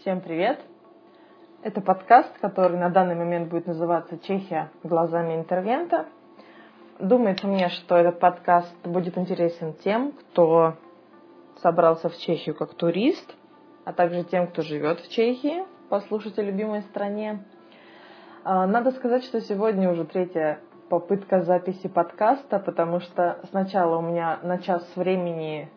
Всем 0.00 0.22
привет! 0.22 0.58
Это 1.62 1.82
подкаст, 1.82 2.32
который 2.38 2.78
на 2.78 2.88
данный 2.88 3.14
момент 3.14 3.50
будет 3.50 3.66
называться 3.66 4.18
«Чехия 4.18 4.70
глазами 4.82 5.34
интервента». 5.34 6.06
Думается 6.98 7.46
мне, 7.46 7.68
что 7.68 7.96
этот 7.96 8.18
подкаст 8.18 8.74
будет 8.82 9.18
интересен 9.18 9.74
тем, 9.84 10.12
кто 10.12 10.76
собрался 11.56 12.08
в 12.08 12.16
Чехию 12.16 12.54
как 12.54 12.72
турист, 12.72 13.30
а 13.84 13.92
также 13.92 14.24
тем, 14.24 14.46
кто 14.46 14.62
живет 14.62 15.00
в 15.00 15.10
Чехии, 15.10 15.64
послушать 15.90 16.38
о 16.38 16.42
любимой 16.42 16.80
стране. 16.84 17.44
А, 18.42 18.66
надо 18.66 18.92
сказать, 18.92 19.22
что 19.24 19.42
сегодня 19.42 19.90
уже 19.90 20.06
третья 20.06 20.60
попытка 20.88 21.42
записи 21.42 21.88
подкаста, 21.88 22.58
потому 22.58 23.00
что 23.00 23.38
сначала 23.50 23.98
у 23.98 24.00
меня 24.00 24.38
на 24.44 24.60
час 24.60 24.82
времени 24.96 25.68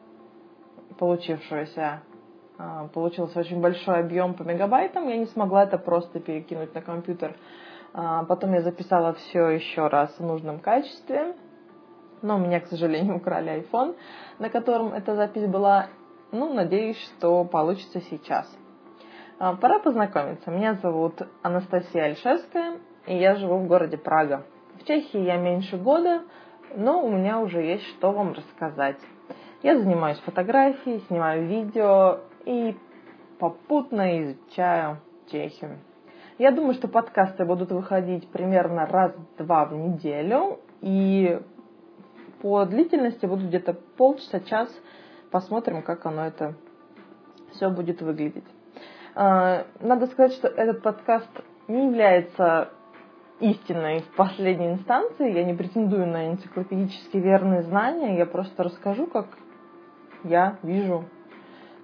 получившегося 0.97 2.03
получился 2.93 3.39
очень 3.39 3.61
большой 3.61 3.99
объем 3.99 4.35
по 4.35 4.43
мегабайтам, 4.43 5.07
я 5.07 5.17
не 5.17 5.25
смогла 5.27 5.63
это 5.63 5.77
просто 5.77 6.19
перекинуть 6.19 6.73
на 6.75 6.81
компьютер. 6.81 7.35
А, 7.93 8.23
потом 8.25 8.53
я 8.53 8.61
записала 8.61 9.13
все 9.13 9.49
еще 9.49 9.87
раз 9.87 10.15
в 10.17 10.23
нужном 10.23 10.59
качестве, 10.59 11.35
но 12.21 12.35
у 12.35 12.39
меня, 12.39 12.59
к 12.59 12.67
сожалению, 12.67 13.15
украли 13.17 13.63
iPhone, 13.63 13.95
на 14.39 14.49
котором 14.49 14.93
эта 14.93 15.15
запись 15.15 15.47
была. 15.47 15.87
Ну, 16.31 16.51
надеюсь, 16.51 16.97
что 17.17 17.45
получится 17.45 18.01
сейчас. 18.01 18.51
А, 19.39 19.55
пора 19.55 19.79
познакомиться. 19.79 20.49
Меня 20.49 20.75
зовут 20.75 21.21
Анастасия 21.43 22.05
Альшевская, 22.05 22.79
и 23.05 23.15
я 23.15 23.35
живу 23.35 23.59
в 23.59 23.67
городе 23.67 23.97
Прага. 23.97 24.43
В 24.79 24.85
Чехии 24.85 25.19
я 25.19 25.37
меньше 25.37 25.77
года, 25.77 26.23
но 26.75 27.03
у 27.03 27.09
меня 27.11 27.39
уже 27.39 27.61
есть 27.61 27.85
что 27.89 28.11
вам 28.11 28.33
рассказать. 28.33 28.97
Я 29.63 29.79
занимаюсь 29.79 30.19
фотографией, 30.19 30.99
снимаю 31.07 31.47
видео 31.47 32.19
и 32.43 32.75
попутно 33.39 34.21
изучаю 34.21 34.97
Чехию. 35.31 35.79
Я 36.37 36.51
думаю, 36.51 36.73
что 36.73 36.89
подкасты 36.89 37.45
будут 37.45 37.71
выходить 37.71 38.27
примерно 38.27 38.85
раз-два 38.85 39.63
в 39.63 39.73
неделю, 39.73 40.59
и 40.81 41.39
по 42.41 42.65
длительности 42.65 43.25
будут 43.25 43.45
где-то 43.45 43.73
полчаса-час. 43.95 44.67
Посмотрим, 45.31 45.81
как 45.81 46.05
оно 46.05 46.25
это 46.25 46.55
все 47.53 47.69
будет 47.69 48.01
выглядеть. 48.01 48.43
А, 49.15 49.65
надо 49.79 50.07
сказать, 50.07 50.33
что 50.33 50.49
этот 50.49 50.81
подкаст 50.81 51.29
не 51.69 51.85
является 51.85 52.69
истиной 53.39 54.01
в 54.01 54.15
последней 54.17 54.73
инстанции. 54.73 55.31
Я 55.31 55.45
не 55.45 55.53
претендую 55.53 56.05
на 56.05 56.31
энциклопедически 56.31 57.15
верные 57.15 57.61
знания. 57.63 58.17
Я 58.17 58.25
просто 58.25 58.63
расскажу, 58.63 59.07
как 59.07 59.27
я 60.23 60.57
вижу 60.63 61.05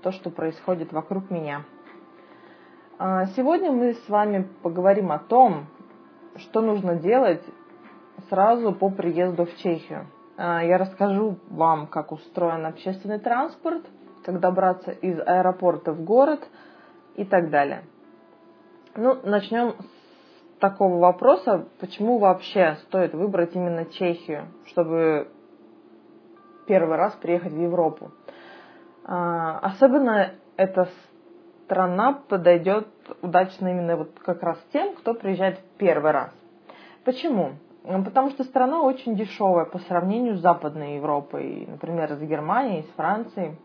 то, 0.01 0.11
что 0.11 0.29
происходит 0.29 0.91
вокруг 0.93 1.29
меня. 1.29 1.63
А, 2.97 3.27
сегодня 3.27 3.71
мы 3.71 3.93
с 3.93 4.09
вами 4.09 4.47
поговорим 4.61 5.11
о 5.11 5.19
том, 5.19 5.67
что 6.35 6.61
нужно 6.61 6.95
делать 6.95 7.43
сразу 8.29 8.73
по 8.73 8.89
приезду 8.89 9.45
в 9.45 9.55
Чехию. 9.57 10.07
А, 10.37 10.63
я 10.63 10.77
расскажу 10.77 11.37
вам, 11.49 11.87
как 11.87 12.11
устроен 12.11 12.65
общественный 12.65 13.19
транспорт, 13.19 13.85
как 14.23 14.39
добраться 14.39 14.91
из 14.91 15.19
аэропорта 15.19 15.93
в 15.93 16.03
город 16.03 16.47
и 17.15 17.25
так 17.25 17.49
далее. 17.49 17.83
Ну, 18.95 19.17
начнем 19.23 19.75
с 19.79 20.59
такого 20.59 20.97
вопроса, 20.97 21.67
почему 21.79 22.17
вообще 22.17 22.77
стоит 22.87 23.13
выбрать 23.13 23.55
именно 23.55 23.85
Чехию, 23.85 24.47
чтобы 24.67 25.29
первый 26.69 26.97
раз 26.97 27.13
приехать 27.15 27.51
в 27.51 27.59
Европу. 27.59 28.11
А, 29.03 29.57
особенно 29.63 30.33
эта 30.55 30.87
страна 31.65 32.13
подойдет 32.13 32.87
удачно 33.23 33.69
именно 33.69 33.97
вот 33.97 34.11
как 34.19 34.43
раз 34.43 34.57
тем, 34.71 34.93
кто 34.93 35.15
приезжает 35.15 35.57
в 35.57 35.77
первый 35.77 36.11
раз. 36.11 36.29
Почему? 37.03 37.53
Потому 37.83 38.29
что 38.29 38.43
страна 38.43 38.83
очень 38.83 39.15
дешевая 39.15 39.65
по 39.65 39.79
сравнению 39.79 40.37
с 40.37 40.41
Западной 40.41 40.97
Европой, 40.97 41.65
например, 41.67 42.13
с 42.13 42.19
Германией, 42.19 42.83
с 42.83 42.95
Францией. 42.95 43.57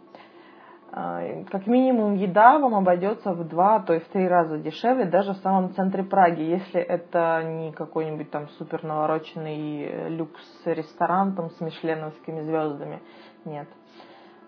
А, 0.97 1.43
как 1.51 1.67
минимум 1.67 2.15
еда 2.15 2.57
вам 2.61 2.77
обойдется 2.77 3.33
в 3.33 3.49
два, 3.49 3.81
то 3.81 3.95
и 3.95 3.99
в 3.99 4.07
три 4.11 4.29
раза 4.29 4.59
дешевле 4.59 5.07
даже 5.07 5.33
в 5.33 5.39
самом 5.39 5.75
центре 5.75 6.05
Праги, 6.05 6.43
если 6.43 6.81
это 6.81 7.43
не 7.43 7.73
какой-нибудь 7.73 8.31
там 8.31 8.49
супер 8.51 8.85
навороченный 8.85 10.11
люкс-ресторан 10.11 11.35
там 11.35 11.51
с 11.51 11.61
мишленовскими 11.61 12.43
звездами. 12.43 13.03
Нет. 13.45 13.67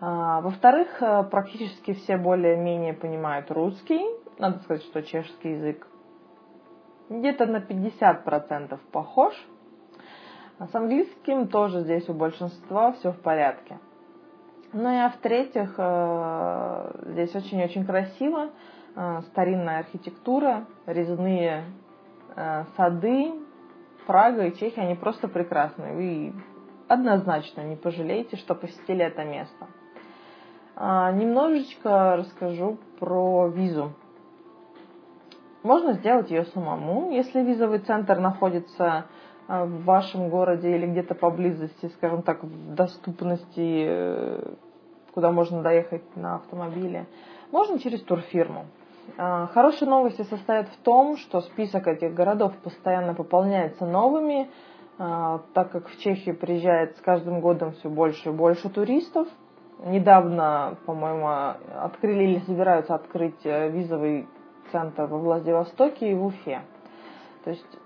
А, 0.00 0.40
во-вторых, 0.40 1.02
э, 1.02 1.24
практически 1.24 1.94
все 1.94 2.16
более-менее 2.16 2.94
понимают 2.94 3.50
русский. 3.50 4.06
Надо 4.38 4.60
сказать, 4.60 4.84
что 4.84 5.02
чешский 5.02 5.50
язык 5.50 5.88
где-то 7.08 7.46
на 7.46 7.56
50% 7.58 8.78
похож. 8.92 9.34
А 10.60 10.68
с 10.68 10.74
английским 10.76 11.48
тоже 11.48 11.80
здесь 11.80 12.08
у 12.08 12.14
большинства 12.14 12.92
все 12.92 13.10
в 13.10 13.20
порядке. 13.20 13.80
Ну 14.72 14.90
и 14.90 14.96
а 14.96 15.10
в-третьих, 15.10 15.74
э, 15.78 16.90
здесь 17.12 17.34
очень-очень 17.34 17.86
красиво. 17.86 18.50
Э, 18.94 19.22
старинная 19.30 19.80
архитектура, 19.80 20.66
резные 20.86 21.64
сады. 22.76 23.32
Прага 24.06 24.46
и 24.46 24.56
Чехия, 24.56 24.82
они 24.82 24.94
просто 24.94 25.26
прекрасны. 25.26 25.94
Вы 25.94 26.34
однозначно 26.86 27.62
не 27.62 27.76
пожалеете, 27.76 28.36
что 28.36 28.54
посетили 28.54 29.04
это 29.04 29.24
место. 29.24 29.66
А, 30.76 31.10
немножечко 31.12 32.16
расскажу 32.16 32.78
про 33.00 33.48
визу. 33.48 33.92
Можно 35.62 35.94
сделать 35.94 36.30
ее 36.30 36.44
самому, 36.44 37.10
если 37.10 37.42
визовый 37.42 37.80
центр 37.80 38.18
находится 38.18 39.06
в 39.48 39.84
вашем 39.84 40.28
городе 40.28 40.74
или 40.74 40.86
где-то 40.86 41.14
поблизости, 41.14 41.86
скажем 41.96 42.22
так, 42.22 42.42
в 42.42 42.74
доступности, 42.74 43.84
э, 43.86 44.54
куда 45.14 45.30
можно 45.30 45.62
доехать 45.62 46.04
на 46.16 46.36
автомобиле. 46.36 47.06
Можно 47.52 47.78
через 47.78 48.02
турфирму. 48.02 48.66
А, 49.16 49.46
хорошие 49.48 49.88
новости 49.88 50.22
состоят 50.22 50.68
в 50.68 50.76
том, 50.82 51.16
что 51.16 51.40
список 51.42 51.86
этих 51.86 52.12
городов 52.12 52.52
постоянно 52.64 53.14
пополняется 53.14 53.86
новыми, 53.86 54.50
так 54.98 55.72
как 55.72 55.88
в 55.88 55.98
Чехию 55.98 56.34
приезжает 56.34 56.96
с 56.96 57.00
каждым 57.02 57.42
годом 57.42 57.72
все 57.72 57.90
больше 57.90 58.30
и 58.30 58.32
больше 58.32 58.70
туристов– 58.70 59.28
недавно, 59.84 60.76
по-моему, 60.86 61.28
открыли 61.80 62.24
или 62.24 62.38
собираются 62.40 62.94
открыть 62.94 63.44
э, 63.44 63.68
визовый 63.70 64.26
центр 64.72 65.04
во 65.04 65.18
Владивостоке 65.18 66.10
и 66.10 66.14
в 66.14 66.26
Уфе. 66.26 66.62
То 67.44 67.50
есть 67.50 67.78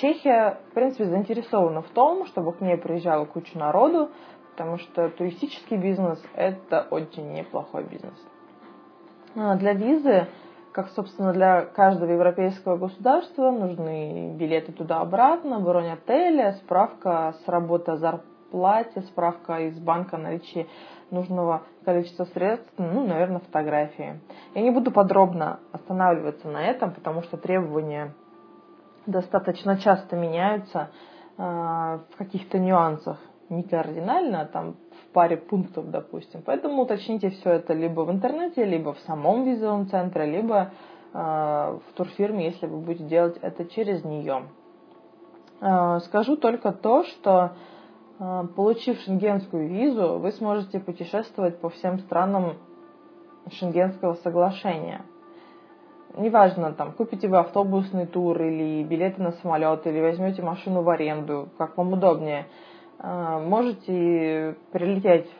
Чехия, 0.00 0.58
в 0.70 0.74
принципе, 0.74 1.06
заинтересована 1.06 1.82
в 1.82 1.88
том, 1.88 2.26
чтобы 2.26 2.52
к 2.52 2.60
ней 2.60 2.76
приезжала 2.76 3.24
куча 3.24 3.58
народу, 3.58 4.10
потому 4.52 4.78
что 4.78 5.08
туристический 5.08 5.76
бизнес– 5.76 6.22
это 6.34 6.86
очень 6.90 7.32
неплохой 7.32 7.84
бизнес. 7.84 8.14
А 9.34 9.56
для 9.56 9.72
визы, 9.72 10.28
как, 10.72 10.88
собственно, 10.90 11.32
для 11.32 11.62
каждого 11.62 12.12
европейского 12.12 12.76
государства, 12.76 13.50
нужны 13.50 14.34
билеты 14.36 14.72
туда-обратно, 14.72 15.58
бронь 15.58 15.90
отеля, 15.90 16.52
справка 16.62 17.34
с 17.44 17.48
работы 17.48 17.96
зарплаты 17.96 18.38
плате, 18.50 19.02
справка 19.02 19.60
из 19.60 19.78
банка 19.78 20.16
о 20.16 20.20
наличии 20.20 20.66
нужного 21.10 21.62
количества 21.84 22.24
средств, 22.24 22.72
ну, 22.78 23.06
наверное, 23.06 23.40
фотографии. 23.40 24.20
Я 24.54 24.62
не 24.62 24.70
буду 24.70 24.90
подробно 24.90 25.60
останавливаться 25.72 26.48
на 26.48 26.62
этом, 26.64 26.92
потому 26.92 27.22
что 27.22 27.36
требования 27.36 28.14
достаточно 29.08 29.78
часто 29.78 30.16
меняются 30.16 30.90
э, 31.36 31.42
в 31.42 32.16
каких-то 32.16 32.58
нюансах, 32.58 33.18
не 33.48 33.62
кардинально, 33.62 34.42
а 34.42 34.46
там 34.46 34.76
в 34.92 35.12
паре 35.12 35.36
пунктов, 35.36 35.90
допустим. 35.90 36.42
Поэтому 36.44 36.82
уточните 36.82 37.30
все 37.30 37.52
это 37.52 37.72
либо 37.72 38.02
в 38.02 38.10
интернете, 38.10 38.64
либо 38.64 38.92
в 38.92 38.98
самом 39.00 39.44
визовом 39.44 39.88
центре, 39.88 40.26
либо 40.26 40.70
э, 41.12 41.18
в 41.18 41.92
турфирме, 41.94 42.46
если 42.46 42.66
вы 42.66 42.78
будете 42.78 43.04
делать 43.04 43.38
это 43.40 43.64
через 43.64 44.04
нее. 44.04 44.44
Э, 45.60 46.00
скажу 46.00 46.36
только 46.36 46.72
то, 46.72 47.04
что 47.04 47.52
получив 48.56 48.98
шенгенскую 49.02 49.68
визу, 49.68 50.18
вы 50.18 50.32
сможете 50.32 50.80
путешествовать 50.80 51.60
по 51.60 51.68
всем 51.68 52.00
странам 52.00 52.54
шенгенского 53.48 54.14
соглашения. 54.14 55.04
Неважно, 56.18 56.72
там, 56.72 56.90
купите 56.92 57.28
вы 57.28 57.38
автобусный 57.38 58.06
тур 58.06 58.42
или 58.42 58.82
билеты 58.82 59.22
на 59.22 59.32
самолет, 59.32 59.86
или 59.86 60.00
возьмете 60.00 60.42
машину 60.42 60.82
в 60.82 60.90
аренду, 60.90 61.48
как 61.56 61.76
вам 61.76 61.92
удобнее. 61.92 62.46
А, 62.98 63.38
можете 63.38 64.56
прилететь 64.72 65.30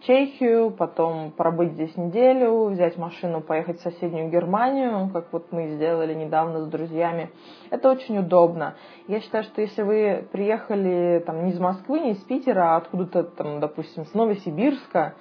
Чехию, 0.00 0.72
потом 0.72 1.30
пробыть 1.30 1.72
здесь 1.72 1.96
неделю, 1.96 2.64
взять 2.64 2.96
машину, 2.96 3.40
поехать 3.40 3.78
в 3.78 3.82
соседнюю 3.82 4.30
Германию, 4.30 5.10
как 5.12 5.32
вот 5.32 5.52
мы 5.52 5.68
сделали 5.68 6.14
недавно 6.14 6.62
с 6.62 6.66
друзьями. 6.66 7.30
Это 7.70 7.90
очень 7.90 8.18
удобно. 8.18 8.74
Я 9.06 9.20
считаю, 9.20 9.44
что 9.44 9.60
если 9.60 9.82
вы 9.82 10.26
приехали 10.32 11.22
там 11.24 11.44
не 11.44 11.52
из 11.52 11.60
Москвы, 11.60 12.00
не 12.00 12.12
из 12.12 12.18
Питера, 12.18 12.74
а 12.74 12.76
откуда-то 12.78 13.22
там, 13.22 13.60
допустим, 13.60 14.06
с 14.06 14.12
Новосибирска, 14.12 15.14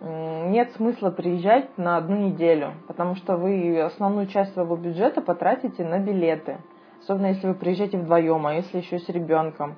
нет 0.00 0.72
смысла 0.72 1.10
приезжать 1.10 1.76
на 1.78 1.96
одну 1.96 2.16
неделю, 2.16 2.74
потому 2.86 3.14
что 3.14 3.36
вы 3.36 3.80
основную 3.80 4.26
часть 4.26 4.52
своего 4.52 4.76
бюджета 4.76 5.22
потратите 5.22 5.84
на 5.84 5.98
билеты. 5.98 6.58
Особенно 7.02 7.26
если 7.26 7.46
вы 7.46 7.54
приезжаете 7.54 7.98
вдвоем, 7.98 8.46
а 8.46 8.54
если 8.54 8.78
еще 8.78 8.98
с 8.98 9.08
ребенком. 9.08 9.76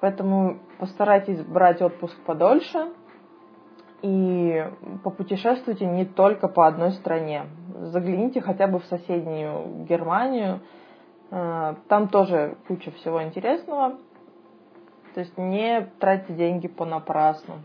Поэтому 0.00 0.58
постарайтесь 0.78 1.40
брать 1.44 1.80
отпуск 1.80 2.16
подольше 2.24 2.92
и 4.02 4.66
попутешествуйте 5.04 5.86
не 5.86 6.04
только 6.04 6.48
по 6.48 6.66
одной 6.66 6.92
стране. 6.92 7.44
Загляните 7.74 8.40
хотя 8.40 8.66
бы 8.66 8.80
в 8.80 8.84
соседнюю 8.86 9.84
Германию. 9.84 10.60
Э, 11.30 11.76
там 11.88 12.08
тоже 12.08 12.56
куча 12.66 12.90
всего 12.90 13.22
интересного. 13.22 13.98
То 15.14 15.20
есть 15.20 15.38
не 15.38 15.88
тратьте 16.00 16.32
деньги 16.32 16.66
понапрасну. 16.66 17.60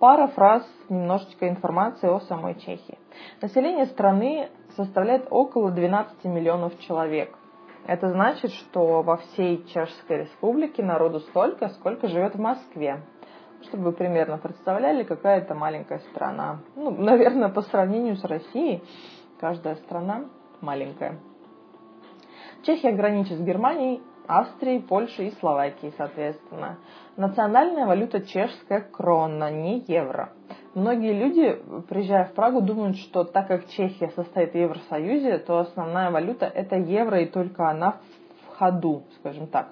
Пара 0.00 0.28
фраз, 0.28 0.66
немножечко 0.88 1.46
информации 1.46 2.08
о 2.08 2.20
самой 2.20 2.54
Чехии. 2.54 2.98
Население 3.42 3.84
страны 3.84 4.48
составляет 4.74 5.26
около 5.30 5.70
12 5.70 6.24
миллионов 6.24 6.78
человек. 6.80 7.36
Это 7.86 8.08
значит, 8.08 8.50
что 8.52 9.02
во 9.02 9.18
всей 9.18 9.62
Чешской 9.66 10.22
Республике 10.22 10.82
народу 10.82 11.20
столько, 11.20 11.68
сколько 11.68 12.08
живет 12.08 12.34
в 12.34 12.40
Москве. 12.40 13.02
Чтобы 13.64 13.84
вы 13.84 13.92
примерно 13.92 14.38
представляли, 14.38 15.02
какая 15.02 15.40
это 15.40 15.54
маленькая 15.54 15.98
страна. 16.10 16.60
Ну, 16.76 16.90
наверное, 16.98 17.50
по 17.50 17.60
сравнению 17.60 18.16
с 18.16 18.24
Россией, 18.24 18.82
каждая 19.38 19.74
страна 19.76 20.24
маленькая. 20.62 21.18
Чехия 22.62 22.92
граничит 22.92 23.36
с 23.36 23.42
Германией, 23.42 24.00
Австрией, 24.26 24.80
Польшей 24.80 25.28
и 25.28 25.34
Словакией, 25.36 25.92
соответственно. 25.96 26.78
Национальная 27.16 27.86
валюта 27.86 28.20
чешская 28.20 28.80
крона, 28.80 29.50
не 29.50 29.80
евро. 29.86 30.32
Многие 30.74 31.12
люди, 31.12 31.60
приезжая 31.88 32.26
в 32.26 32.34
Прагу, 32.34 32.60
думают, 32.60 32.96
что 32.96 33.24
так 33.24 33.48
как 33.48 33.68
Чехия 33.68 34.10
состоит 34.10 34.52
в 34.52 34.56
Евросоюзе, 34.56 35.38
то 35.38 35.58
основная 35.58 36.10
валюта 36.10 36.46
это 36.46 36.76
евро 36.76 37.20
и 37.20 37.26
только 37.26 37.68
она 37.68 37.96
в 38.46 38.56
ходу, 38.56 39.02
скажем 39.18 39.48
так. 39.48 39.70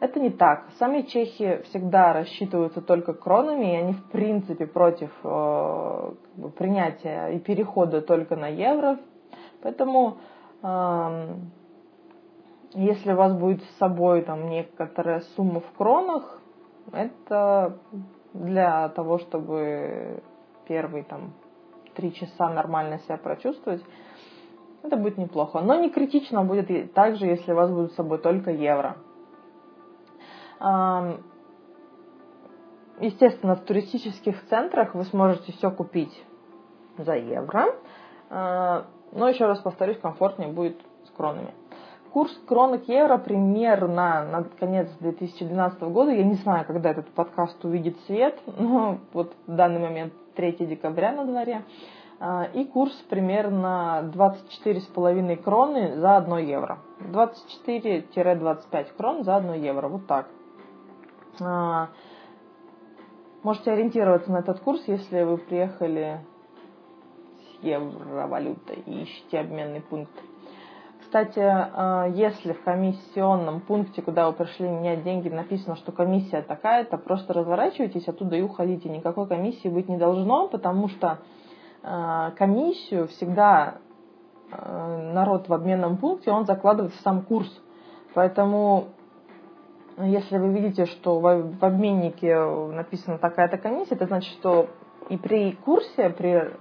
Это 0.00 0.18
не 0.18 0.30
так. 0.30 0.64
Сами 0.78 1.02
чехи 1.02 1.60
всегда 1.64 2.14
рассчитываются 2.14 2.80
только 2.80 3.12
кронами, 3.12 3.72
и 3.72 3.76
они 3.76 3.92
в 3.92 4.10
принципе 4.10 4.66
против 4.66 5.10
э, 5.22 6.12
принятия 6.56 7.28
и 7.28 7.38
перехода 7.38 8.00
только 8.00 8.34
на 8.34 8.48
евро. 8.48 8.98
Поэтому 9.62 10.16
э, 10.62 11.34
если 12.72 13.12
у 13.12 13.16
вас 13.16 13.32
будет 13.34 13.62
с 13.62 13.78
собой 13.78 14.22
там 14.22 14.48
некоторая 14.48 15.20
сумма 15.36 15.60
в 15.60 15.72
кронах, 15.72 16.40
это 16.92 17.78
для 18.32 18.88
того, 18.90 19.18
чтобы 19.18 20.22
первые 20.66 21.04
там 21.04 21.32
три 21.94 22.14
часа 22.14 22.48
нормально 22.48 22.98
себя 23.00 23.16
прочувствовать, 23.16 23.84
это 24.82 24.96
будет 24.96 25.18
неплохо. 25.18 25.60
Но 25.60 25.74
не 25.80 25.90
критично 25.90 26.44
будет 26.44 26.94
также, 26.94 27.26
если 27.26 27.52
у 27.52 27.56
вас 27.56 27.70
будет 27.70 27.92
с 27.92 27.96
собой 27.96 28.18
только 28.18 28.50
евро. 28.50 28.96
Естественно, 33.00 33.56
в 33.56 33.62
туристических 33.62 34.46
центрах 34.48 34.94
вы 34.94 35.04
сможете 35.04 35.52
все 35.52 35.70
купить 35.70 36.22
за 36.98 37.14
евро. 37.16 37.74
А, 38.28 38.84
но 39.12 39.28
еще 39.28 39.46
раз 39.46 39.58
повторюсь, 39.60 39.98
комфортнее 39.98 40.52
будет 40.52 40.78
с 41.06 41.10
кронами. 41.10 41.54
Курс 42.12 42.32
кроны 42.46 42.78
к 42.78 42.88
евро 42.88 43.18
примерно 43.18 44.24
на 44.24 44.44
конец 44.58 44.88
2012 44.98 45.80
года. 45.82 46.10
Я 46.10 46.24
не 46.24 46.34
знаю, 46.34 46.64
когда 46.66 46.90
этот 46.90 47.08
подкаст 47.10 47.64
увидит 47.64 47.96
свет, 48.06 48.36
но 48.58 48.98
вот 49.12 49.32
в 49.46 49.54
данный 49.54 49.78
момент 49.78 50.12
3 50.34 50.66
декабря 50.66 51.12
на 51.12 51.24
дворе. 51.24 51.62
А, 52.18 52.48
и 52.52 52.64
курс 52.64 52.92
примерно 53.08 54.10
24,5 54.12 55.36
кроны 55.36 55.96
за 55.96 56.16
1 56.16 56.36
евро. 56.38 56.78
24-25 57.00 58.86
крон 58.96 59.22
за 59.22 59.36
1 59.36 59.52
евро. 59.62 59.88
Вот 59.88 60.06
так. 60.08 60.26
А, 61.40 61.90
можете 63.44 63.70
ориентироваться 63.70 64.32
на 64.32 64.38
этот 64.38 64.58
курс, 64.60 64.82
если 64.88 65.22
вы 65.22 65.38
приехали 65.38 66.20
с 67.38 67.62
евровалютой 67.62 68.82
и 68.84 69.02
ищете 69.02 69.38
обменный 69.38 69.80
пункт. 69.80 70.12
Кстати, 71.10 71.40
э, 71.40 72.12
если 72.14 72.52
в 72.52 72.62
комиссионном 72.62 73.62
пункте, 73.62 74.00
куда 74.00 74.28
вы 74.28 74.32
пришли 74.32 74.68
менять 74.68 75.02
деньги, 75.02 75.28
написано, 75.28 75.74
что 75.74 75.90
комиссия 75.90 76.40
такая-то, 76.40 76.98
просто 76.98 77.32
разворачивайтесь 77.32 78.06
оттуда 78.06 78.36
и 78.36 78.42
уходите. 78.42 78.88
Никакой 78.88 79.26
комиссии 79.26 79.66
быть 79.66 79.88
не 79.88 79.96
должно, 79.96 80.46
потому 80.46 80.86
что 80.86 81.18
э, 81.82 82.30
комиссию 82.38 83.08
всегда 83.08 83.78
э, 84.52 85.10
народ 85.12 85.48
в 85.48 85.52
обменном 85.52 85.96
пункте, 85.96 86.30
он 86.30 86.46
закладывает 86.46 86.94
в 86.94 87.00
сам 87.00 87.22
курс. 87.22 87.50
Поэтому 88.14 88.84
если 89.98 90.38
вы 90.38 90.52
видите, 90.52 90.86
что 90.86 91.18
в 91.18 91.58
обменнике 91.60 92.38
написана 92.38 93.18
такая-то 93.18 93.58
комиссия, 93.58 93.96
это 93.96 94.06
значит, 94.06 94.32
что 94.34 94.68
и 95.08 95.16
при 95.16 95.54
курсе, 95.64 96.10
при 96.10 96.52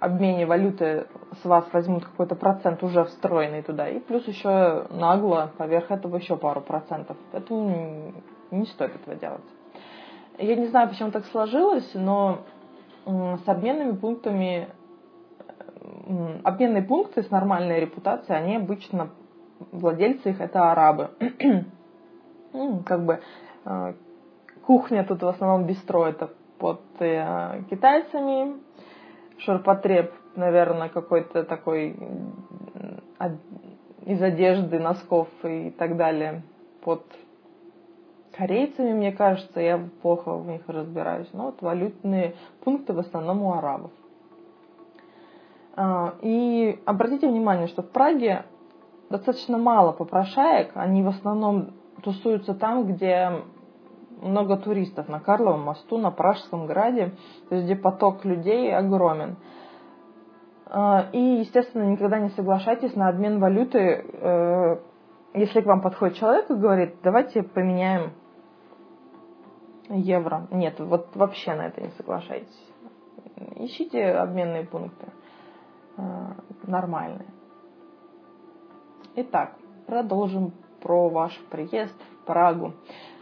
обмене 0.00 0.46
валюты 0.46 1.06
с 1.42 1.44
вас 1.44 1.66
возьмут 1.72 2.04
какой-то 2.04 2.34
процент 2.34 2.82
уже 2.82 3.04
встроенный 3.04 3.62
туда, 3.62 3.88
и 3.88 3.98
плюс 3.98 4.26
еще 4.26 4.86
нагло 4.90 5.52
поверх 5.56 5.90
этого 5.90 6.16
еще 6.16 6.36
пару 6.36 6.60
процентов. 6.60 7.16
Поэтому 7.32 8.12
не 8.50 8.66
стоит 8.66 8.94
этого 8.94 9.16
делать. 9.16 9.44
Я 10.38 10.56
не 10.56 10.66
знаю, 10.66 10.88
почему 10.88 11.10
так 11.10 11.24
сложилось, 11.26 11.90
но 11.94 12.40
с 13.04 13.48
обменными 13.48 13.92
пунктами, 13.92 14.68
обменные 16.44 16.82
пункты 16.82 17.22
с 17.22 17.30
нормальной 17.30 17.80
репутацией, 17.80 18.36
они 18.36 18.56
обычно, 18.56 19.10
владельцы 19.72 20.30
их 20.30 20.40
это 20.40 20.70
арабы. 20.72 21.10
Как 22.86 23.04
бы 23.04 23.20
э, 23.64 23.94
кухня 24.66 25.04
тут 25.04 25.22
в 25.22 25.28
основном 25.28 25.66
бистро 25.66 26.06
это 26.06 26.30
под 26.58 26.80
э, 26.98 27.62
китайцами, 27.70 28.56
ширпотреб, 29.38 30.12
наверное, 30.34 30.88
какой-то 30.88 31.44
такой 31.44 31.96
из 34.04 34.22
одежды, 34.22 34.78
носков 34.78 35.28
и 35.42 35.70
так 35.70 35.96
далее 35.96 36.42
под 36.82 37.02
корейцами, 38.36 38.92
мне 38.92 39.12
кажется, 39.12 39.60
я 39.60 39.88
плохо 40.02 40.36
в 40.36 40.46
них 40.46 40.62
разбираюсь. 40.68 41.28
Но 41.32 41.46
вот 41.46 41.62
валютные 41.62 42.34
пункты 42.62 42.92
в 42.92 42.98
основном 42.98 43.42
у 43.42 43.52
арабов. 43.54 43.90
А, 45.74 46.14
и 46.22 46.78
обратите 46.84 47.28
внимание, 47.28 47.66
что 47.66 47.82
в 47.82 47.90
Праге 47.90 48.44
достаточно 49.10 49.58
мало 49.58 49.92
попрошаек, 49.92 50.70
они 50.74 51.02
в 51.02 51.08
основном 51.08 51.72
тусуются 52.02 52.54
там, 52.54 52.86
где 52.86 53.32
много 54.20 54.56
туристов 54.56 55.08
на 55.08 55.20
Карловом 55.20 55.62
мосту, 55.62 55.98
на 55.98 56.10
Пражском 56.10 56.66
граде, 56.66 57.12
то 57.48 57.54
есть 57.54 57.66
где 57.66 57.76
поток 57.76 58.24
людей 58.24 58.74
огромен. 58.74 59.36
А, 60.66 61.08
и, 61.12 61.18
естественно, 61.18 61.84
никогда 61.84 62.18
не 62.18 62.30
соглашайтесь 62.30 62.94
на 62.96 63.08
обмен 63.08 63.38
валюты, 63.38 63.78
э, 63.78 64.76
если 65.34 65.60
к 65.60 65.66
вам 65.66 65.80
подходит 65.80 66.16
человек 66.16 66.50
и 66.50 66.54
говорит, 66.54 66.96
давайте 67.02 67.42
поменяем 67.42 68.12
евро. 69.88 70.48
Нет, 70.50 70.80
вот 70.80 71.14
вообще 71.14 71.54
на 71.54 71.68
это 71.68 71.80
не 71.82 71.90
соглашайтесь. 71.90 72.72
Ищите 73.56 74.12
обменные 74.12 74.64
пункты 74.64 75.06
э, 75.96 76.02
нормальные. 76.66 77.28
Итак, 79.14 79.52
продолжим 79.86 80.52
про 80.82 81.08
ваш 81.08 81.38
приезд 81.50 81.96
в 82.02 82.26
Прагу. 82.26 82.72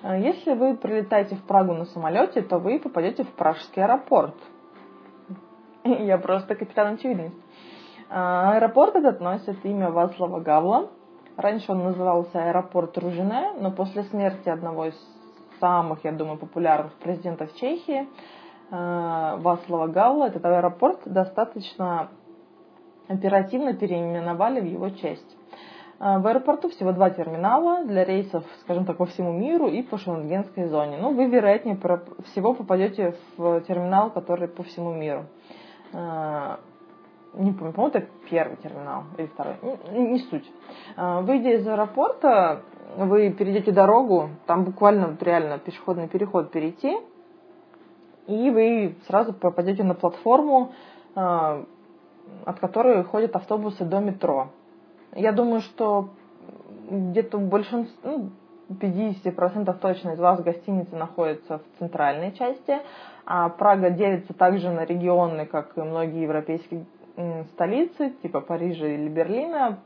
Э, 0.05 0.21
если 0.21 0.53
вы 0.53 0.77
прилетаете 0.77 1.35
в 1.35 1.43
Прагу 1.45 1.73
на 1.73 1.87
самолете, 1.87 2.43
то 2.43 2.59
вы 2.59 2.79
попадете 2.79 3.25
в 3.25 3.33
Пражский 3.33 3.83
аэропорт. 3.83 4.35
Я 5.85 6.19
просто 6.19 6.55
капитан 6.55 6.95
очевидность. 6.95 7.39
Э, 8.11 8.57
аэропорт 8.57 8.95
этот 8.97 9.21
носит 9.21 9.65
имя 9.65 9.91
Васлава 9.91 10.41
Гавла. 10.41 10.91
Раньше 11.37 11.73
он 11.73 11.83
назывался 11.83 12.51
аэропорт 12.51 12.97
Ружине, 12.99 13.55
но 13.59 13.73
после 13.73 14.05
смерти 14.05 14.49
одного 14.49 14.87
из 14.87 14.95
самых, 15.59 16.05
я 16.05 16.13
думаю, 16.13 16.39
популярных 16.39 16.93
президентов 16.95 17.55
Чехии, 17.55 18.07
э, 18.71 19.37
Васлава 19.39 19.87
Гавла, 19.87 20.27
этот 20.27 20.45
аэропорт 20.45 21.01
достаточно 21.07 22.11
оперативно 23.09 23.75
переименовали 23.75 24.61
в 24.61 24.65
его 24.65 24.91
честь. 24.91 25.37
А, 26.05 26.19
в 26.19 26.27
аэропорту 26.27 26.69
всего 26.69 26.93
два 26.93 27.09
терминала 27.09 27.83
для 27.85 28.05
рейсов, 28.05 28.45
скажем 28.61 28.85
так, 28.85 28.99
по 28.99 29.07
всему 29.07 29.33
миру 29.33 29.69
и 29.69 29.81
по 29.81 29.97
шенгенской 29.97 30.67
зоне. 30.67 30.99
Ну, 31.01 31.15
вы, 31.15 31.25
вероятнее 31.29 31.81
всего 32.27 32.53
попадете 32.53 33.15
в 33.39 33.63
терминал, 33.63 34.11
который 34.11 34.49
по 34.49 34.63
всему 34.65 34.93
миру. 34.93 35.25
А, 35.95 36.61
не 37.33 37.53
помню, 37.53 37.73
по-моему, 37.73 37.97
это 37.97 38.07
первый 38.29 38.59
терминал 38.59 39.05
или 39.17 39.29
второй, 39.29 39.55
не, 39.93 40.07
не 40.09 40.19
суть. 40.19 40.45
А, 40.95 41.23
выйдя 41.23 41.55
из 41.55 41.67
аэропорта, 41.67 42.61
вы 42.99 43.31
перейдете 43.31 43.73
дорогу, 43.73 44.29
там 44.45 44.65
буквально 44.65 45.07
вот 45.07 45.23
реально 45.23 45.59
пешеходный 45.59 46.09
переход 46.09 46.51
перейти, 46.51 46.99
и 48.27 48.51
вы 48.51 48.97
сразу 49.07 49.33
попадете 49.33 49.85
на 49.85 49.95
платформу, 49.95 50.73
от 51.15 52.59
которой 52.61 53.05
ходят 53.05 53.37
автобусы 53.37 53.85
до 53.85 54.01
метро. 54.01 54.49
Я 55.15 55.33
думаю, 55.33 55.61
что 55.61 56.11
где-то 56.91 57.39
большинство, 57.39 58.11
ну, 58.11 58.31
50% 58.69 59.79
точно 59.79 60.11
из 60.11 60.19
вас 60.19 60.43
гостиницы 60.43 60.97
находятся 60.97 61.59
в 61.59 61.79
центральной 61.79 62.33
части, 62.33 62.79
а 63.27 63.49
Прага 63.49 63.91
делится 63.91 64.35
также 64.35 64.71
на 64.71 64.85
регионы, 64.85 65.47
как 65.47 65.77
и 65.77 65.81
многие 65.81 66.23
европейские 66.23 66.87
столицы, 67.53 68.11
типа 68.23 68.41
Парижа 68.41 68.87
или 68.87 69.09
Берлина. 69.09 69.79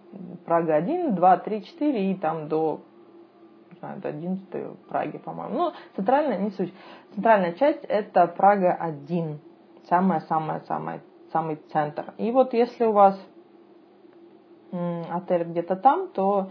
Прага 0.46 0.76
1, 0.76 1.14
2, 1.14 1.36
3, 1.36 1.64
4 1.64 2.10
и 2.10 2.14
там 2.14 2.48
до 2.48 2.80
не 3.70 3.78
знаю, 3.78 4.00
до 4.00 4.08
11 4.08 4.48
Праги, 4.88 5.18
по-моему. 5.18 5.54
Ну, 5.54 5.72
центральная, 5.94 6.38
не 6.38 6.50
суть. 6.50 6.72
Центральная 7.14 7.52
часть 7.52 7.84
это 7.84 8.26
Прага 8.26 8.72
1. 8.72 9.38
Самая-самая-самая, 9.88 11.00
самый 11.32 11.56
центр. 11.72 12.14
И 12.16 12.30
вот 12.30 12.54
если 12.54 12.84
у 12.84 12.92
вас 12.92 13.20
отель 14.70 15.44
где-то 15.44 15.76
там, 15.76 16.08
то 16.08 16.50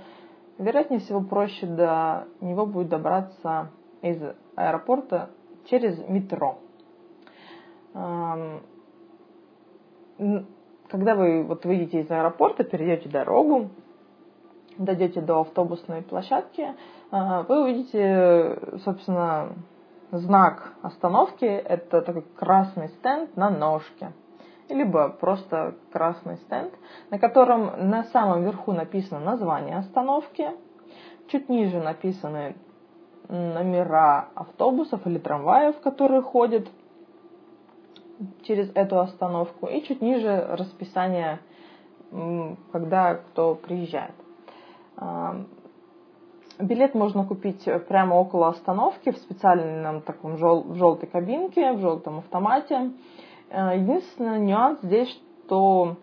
вероятнее 0.58 1.00
всего 1.00 1.22
проще 1.22 1.66
до 1.66 2.28
него 2.42 2.66
будет 2.66 2.90
добраться 2.90 3.70
из 4.02 4.22
аэропорта 4.56 5.30
через 5.66 5.98
метро. 6.08 6.58
Когда 10.90 11.16
вы 11.16 11.44
вот 11.44 11.66
выйдете 11.66 12.02
из 12.02 12.10
аэропорта, 12.10 12.64
перейдете 12.64 13.10
дорогу, 13.10 13.70
дойдете 14.78 15.22
до 15.22 15.42
автобусной 15.42 16.02
площадки, 16.02 16.76
а, 17.12 17.44
вы 17.44 17.64
увидите, 17.64 18.60
собственно, 18.84 19.50
знак 20.12 20.74
остановки. 20.82 21.46
Это 21.46 22.02
такой 22.02 22.24
красный 22.36 22.90
стенд 22.90 23.36
на 23.36 23.50
ножке. 23.50 24.12
Либо 24.70 25.10
просто 25.10 25.76
красный 25.92 26.38
стенд, 26.38 26.74
на 27.10 27.20
котором 27.20 27.90
на 27.90 28.04
самом 28.06 28.44
верху 28.44 28.74
написано 28.74 29.20
название 29.20 29.78
остановки, 29.78 30.52
чуть 31.28 31.48
ниже 31.48 31.80
написаны 31.80 32.56
номера 33.30 34.30
автобусов 34.36 35.06
или 35.08 35.20
трамваев, 35.20 35.80
которые 35.80 36.22
ходят 36.22 36.68
через 38.44 38.72
эту 38.74 39.00
остановку, 39.00 39.68
и 39.68 39.82
чуть 39.84 40.02
ниже 40.02 40.46
расписание, 40.50 41.40
когда 42.72 43.16
кто 43.16 43.56
приезжает. 43.56 44.16
Билет 46.60 46.96
можно 46.96 47.24
купить 47.26 47.64
прямо 47.88 48.16
около 48.16 48.48
остановки 48.50 49.12
в 49.12 49.18
специальном 49.18 50.02
таком 50.02 50.38
жел, 50.38 50.64
в 50.64 50.76
желтой 50.76 51.08
кабинке, 51.08 51.74
в 51.74 51.80
желтом 51.80 52.20
автомате. 52.20 52.92
Э, 53.50 53.77
единственный 53.77 54.39
нюанс 54.39 54.80
здесь, 54.82 55.10
что 55.46 55.98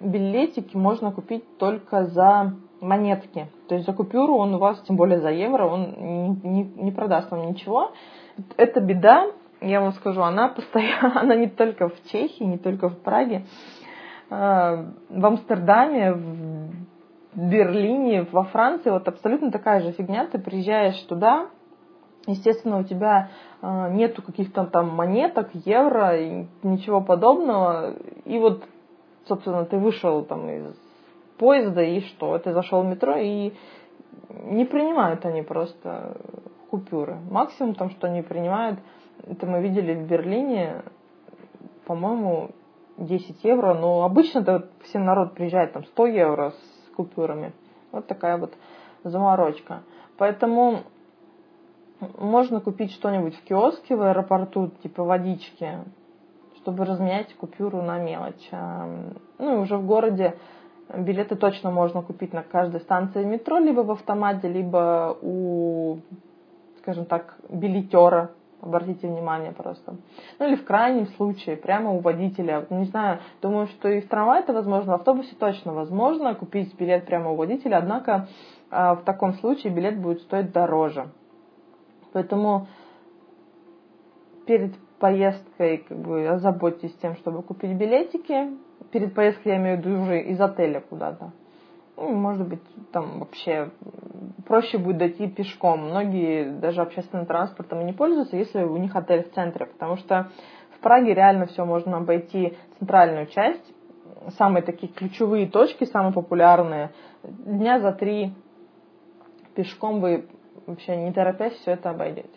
билетики 0.00 0.76
можно 0.76 1.12
купить 1.12 1.58
только 1.58 2.04
за 2.06 2.54
монетки. 2.80 3.48
То 3.68 3.74
есть 3.74 3.86
за 3.86 3.92
купюру 3.92 4.36
он 4.36 4.54
у 4.54 4.58
вас, 4.58 4.80
тем 4.82 4.96
более 4.96 5.20
за 5.20 5.30
евро, 5.30 5.66
он 5.66 5.94
не, 5.98 6.28
не, 6.48 6.64
не 6.76 6.92
продаст 6.92 7.30
вам 7.30 7.48
ничего. 7.48 7.92
Это 8.56 8.80
беда, 8.80 9.26
я 9.60 9.80
вам 9.80 9.92
скажу, 9.92 10.22
она 10.22 10.48
постоянно, 10.56 11.20
она 11.20 11.34
не 11.34 11.48
только 11.48 11.88
в 11.88 12.04
Чехии, 12.10 12.44
не 12.44 12.58
только 12.58 12.88
в 12.88 12.98
Праге, 13.00 13.46
э, 14.30 14.34
в 15.08 15.26
Амстердаме, 15.26 16.12
в 16.12 16.70
Берлине, 17.34 18.26
во 18.30 18.44
Франции 18.44 18.90
вот 18.90 19.08
абсолютно 19.08 19.50
такая 19.50 19.80
же 19.80 19.92
фигня. 19.92 20.26
Ты 20.26 20.38
приезжаешь 20.38 21.00
туда, 21.02 21.48
естественно, 22.26 22.78
у 22.78 22.84
тебя 22.84 23.30
э, 23.60 23.92
нету 23.92 24.22
каких-то 24.22 24.64
там 24.66 24.90
монеток, 24.90 25.50
евро, 25.54 26.18
ничего 26.62 27.00
подобного. 27.00 27.94
И 28.24 28.38
вот, 28.38 28.64
собственно, 29.26 29.64
ты 29.64 29.76
вышел 29.78 30.24
там 30.24 30.48
из 30.48 30.76
поезда, 31.38 31.82
и 31.82 32.00
что? 32.00 32.38
Ты 32.38 32.52
зашел 32.52 32.82
в 32.82 32.86
метро, 32.86 33.16
и 33.16 33.52
не 34.44 34.64
принимают 34.64 35.24
они 35.24 35.42
просто 35.42 36.16
купюры. 36.70 37.16
Максимум 37.30 37.74
там, 37.74 37.90
что 37.90 38.06
они 38.06 38.22
принимают, 38.22 38.80
это 39.26 39.46
мы 39.46 39.60
видели 39.60 39.94
в 39.94 40.06
Берлине, 40.06 40.82
по-моему, 41.86 42.50
10 42.98 43.42
евро, 43.44 43.74
но 43.74 44.04
обычно-то 44.04 44.68
все 44.84 44.98
народ 44.98 45.34
приезжает 45.34 45.72
там 45.72 45.84
100 45.84 46.06
евро 46.06 46.50
с 46.50 46.94
купюрами. 46.94 47.52
Вот 47.92 48.06
такая 48.06 48.38
вот 48.38 48.54
заморочка. 49.02 49.82
Поэтому 50.16 50.84
можно 52.18 52.60
купить 52.60 52.92
что-нибудь 52.92 53.36
в 53.36 53.44
киоске 53.44 53.96
в 53.96 54.02
аэропорту, 54.02 54.68
типа 54.82 55.04
водички, 55.04 55.78
чтобы 56.56 56.84
разменять 56.84 57.34
купюру 57.34 57.82
на 57.82 57.98
мелочь. 57.98 58.48
Ну 59.38 59.54
и 59.54 59.62
уже 59.62 59.76
в 59.76 59.86
городе 59.86 60.36
билеты 60.96 61.36
точно 61.36 61.70
можно 61.70 62.02
купить 62.02 62.32
на 62.32 62.42
каждой 62.42 62.80
станции 62.80 63.24
метро, 63.24 63.58
либо 63.58 63.80
в 63.80 63.90
автомате, 63.90 64.48
либо 64.48 65.16
у, 65.20 65.98
скажем 66.78 67.06
так, 67.06 67.36
билетера 67.48 68.30
Обратите 68.64 69.08
внимание 69.08 69.52
просто. 69.52 69.96
Ну 70.38 70.46
или 70.46 70.56
в 70.56 70.64
крайнем 70.64 71.06
случае, 71.08 71.54
прямо 71.54 71.90
у 71.90 71.98
водителя. 71.98 72.66
Не 72.70 72.86
знаю, 72.86 73.18
думаю, 73.42 73.66
что 73.66 73.90
и 73.90 74.00
в 74.00 74.08
трамвае 74.08 74.42
это 74.42 74.54
возможно, 74.54 74.92
в 74.92 74.94
автобусе 74.94 75.36
точно 75.38 75.74
возможно 75.74 76.34
купить 76.34 76.74
билет 76.78 77.04
прямо 77.04 77.32
у 77.32 77.34
водителя, 77.34 77.76
однако 77.76 78.26
а, 78.70 78.94
в 78.94 79.02
таком 79.02 79.34
случае 79.34 79.70
билет 79.70 80.00
будет 80.00 80.22
стоить 80.22 80.50
дороже. 80.52 81.08
Поэтому 82.14 82.68
перед 84.46 84.74
поездкой 85.00 85.78
как 85.78 85.98
бы 85.98 86.26
озаботьтесь 86.28 86.94
тем, 87.02 87.16
чтобы 87.16 87.42
купить 87.42 87.76
билетики. 87.76 88.56
Перед 88.92 89.14
поездкой 89.14 89.52
я 89.52 89.58
имею 89.58 89.76
в 89.76 89.80
виду 89.84 90.00
уже 90.00 90.20
из 90.20 90.40
отеля 90.40 90.80
куда-то. 90.80 91.32
Ну, 91.96 92.12
может 92.12 92.48
быть, 92.48 92.62
там 92.92 93.18
вообще 93.18 93.70
проще 94.46 94.78
будет 94.78 94.98
дойти 94.98 95.28
пешком. 95.28 95.88
Многие 95.90 96.50
даже 96.50 96.82
общественным 96.82 97.26
транспортом 97.26 97.84
не 97.84 97.92
пользуются, 97.92 98.36
если 98.36 98.62
у 98.62 98.76
них 98.76 98.94
отель 98.94 99.24
в 99.24 99.32
центре, 99.32 99.66
потому 99.66 99.96
что 99.96 100.30
в 100.76 100.78
Праге 100.80 101.14
реально 101.14 101.46
все 101.46 101.64
можно 101.64 101.96
обойти 101.96 102.56
центральную 102.78 103.26
часть, 103.26 103.64
самые 104.38 104.62
такие 104.62 104.92
ключевые 104.92 105.48
точки, 105.48 105.84
самые 105.84 106.12
популярные. 106.12 106.92
Дня 107.24 107.80
за 107.80 107.92
три 107.92 108.34
пешком 109.54 110.00
вы 110.00 110.28
вообще 110.66 110.96
не 110.96 111.12
торопясь 111.12 111.54
все 111.54 111.72
это 111.72 111.90
обойдете. 111.90 112.28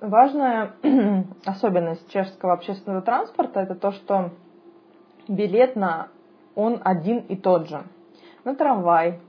Важная 0.00 0.74
особенность 1.46 2.10
чешского 2.10 2.54
общественного 2.54 3.02
транспорта 3.02 3.60
это 3.60 3.74
то, 3.74 3.92
что 3.92 4.30
билет 5.28 5.76
на 5.76 6.08
он 6.54 6.80
один 6.84 7.20
и 7.20 7.36
тот 7.36 7.68
же. 7.68 7.82
На 8.44 8.54
трамвай, 8.54 9.20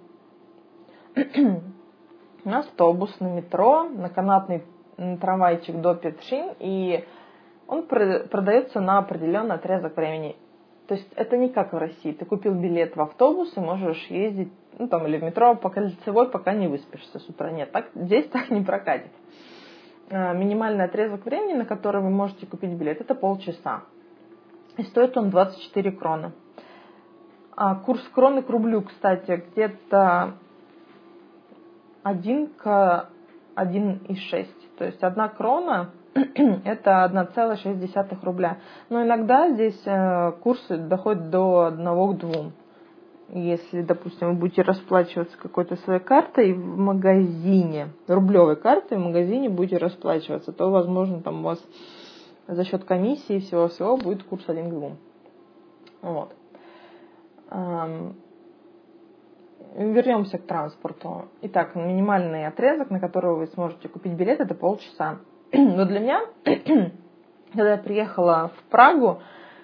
на 2.43 2.59
автобус, 2.59 3.17
на 3.19 3.27
метро, 3.27 3.83
на 3.83 4.09
канатный 4.09 4.63
трамвайчик 4.97 5.79
до 5.81 5.95
Петшин, 5.95 6.55
и 6.59 7.05
он 7.67 7.85
продается 7.87 8.79
на 8.79 8.97
определенный 8.97 9.55
отрезок 9.55 9.95
времени. 9.95 10.35
То 10.87 10.93
есть 10.93 11.11
это 11.15 11.35
не 11.37 11.49
как 11.49 11.73
в 11.73 11.77
России. 11.77 12.11
Ты 12.11 12.25
купил 12.25 12.53
билет 12.53 12.95
в 12.95 13.01
автобус 13.01 13.55
и 13.57 13.59
можешь 13.59 14.05
ездить, 14.07 14.51
ну 14.77 14.87
там 14.87 15.07
или 15.07 15.17
в 15.17 15.23
метро 15.23 15.55
по 15.55 15.69
кольцевой, 15.69 16.29
пока 16.29 16.53
не 16.53 16.67
выспишься 16.67 17.19
с 17.19 17.27
утра. 17.27 17.51
Нет, 17.51 17.71
так, 17.71 17.89
здесь 17.95 18.27
так 18.31 18.49
не 18.49 18.61
прокатит. 18.61 19.11
А, 20.11 20.33
минимальный 20.33 20.85
отрезок 20.85 21.25
времени, 21.25 21.53
на 21.53 21.65
который 21.65 22.01
вы 22.01 22.09
можете 22.09 22.45
купить 22.45 22.71
билет, 22.71 23.01
это 23.01 23.15
полчаса. 23.15 23.83
И 24.77 24.83
стоит 24.83 25.17
он 25.17 25.31
24 25.31 25.91
кроны. 25.93 26.33
А 27.55 27.75
курс 27.75 28.01
кроны 28.13 28.43
к 28.43 28.49
рублю, 28.49 28.81
кстати, 28.81 29.43
где-то 29.51 30.33
1 32.03 32.47
к 32.57 33.09
1,6. 33.55 34.47
То 34.77 34.85
есть 34.85 35.01
одна 35.01 35.29
крона 35.29 35.91
это 36.63 37.11
1,6 37.11 38.17
рубля. 38.23 38.59
Но 38.89 39.03
иногда 39.03 39.49
здесь 39.51 39.81
э, 39.85 40.31
курсы 40.41 40.77
доходят 40.77 41.29
до 41.29 41.73
1-2. 41.75 42.51
Если, 43.29 43.81
допустим, 43.81 44.29
вы 44.29 44.39
будете 44.39 44.61
расплачиваться 44.61 45.37
какой-то 45.37 45.75
своей 45.77 45.99
картой 45.99 46.53
в 46.53 46.77
магазине, 46.77 47.89
рублевой 48.07 48.55
картой 48.55 48.97
в 48.97 49.01
магазине 49.01 49.49
будете 49.49 49.77
расплачиваться, 49.77 50.53
то, 50.53 50.69
возможно, 50.69 51.21
там 51.21 51.41
у 51.41 51.43
вас 51.43 51.61
за 52.47 52.63
счет 52.63 52.85
комиссии 52.85 53.39
всего-всего 53.39 53.97
будет 53.97 54.23
курс 54.23 54.47
1 54.47 54.69
к 54.69 54.73
2. 54.73 54.91
Вот. 56.03 56.35
Вернемся 59.75 60.37
к 60.37 60.45
транспорту. 60.45 61.25
Итак, 61.41 61.75
минимальный 61.75 62.45
отрезок, 62.45 62.91
на 62.91 62.99
который 62.99 63.35
вы 63.35 63.47
сможете 63.47 63.89
купить 63.89 64.13
билет, 64.13 64.39
это 64.39 64.53
полчаса. 64.53 65.17
Но 65.57 65.85
для 65.85 65.99
меня, 65.99 66.21
когда 67.53 67.71
я 67.71 67.77
приехала 67.77 68.51
в 68.57 68.63
Прагу, 68.69 69.21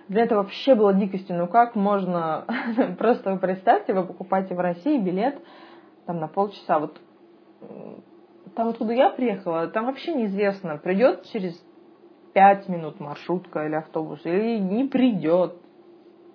Для 0.07 0.23
этого 0.23 0.39
вообще 0.39 0.75
было 0.75 0.93
дикостью. 0.93 1.37
Ну 1.37 1.47
как 1.47 1.75
можно... 1.75 2.45
Просто 2.97 3.31
вы 3.31 3.39
представьте, 3.39 3.93
вы 3.93 4.05
покупаете 4.05 4.55
в 4.55 4.59
России 4.59 4.97
билет 4.97 5.39
там 6.05 6.19
на 6.19 6.27
полчаса. 6.27 6.79
Вот 6.79 6.99
там, 8.55 8.69
откуда 8.69 8.93
я 8.93 9.09
приехала, 9.09 9.67
там 9.67 9.85
вообще 9.85 10.13
неизвестно, 10.13 10.77
придет 10.77 11.23
через 11.31 11.53
пять 12.33 12.67
минут 12.67 12.99
маршрутка 12.99 13.65
или 13.65 13.75
автобус, 13.75 14.19
или 14.25 14.57
не 14.57 14.85
придет, 14.85 15.55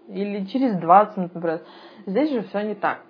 или 0.09 0.47
через 0.47 0.79
20 0.79 1.17
минут, 1.17 1.35
например. 1.35 1.63
Здесь 2.07 2.31
же 2.31 2.43
все 2.43 2.61
не 2.63 2.75
так 2.75 3.03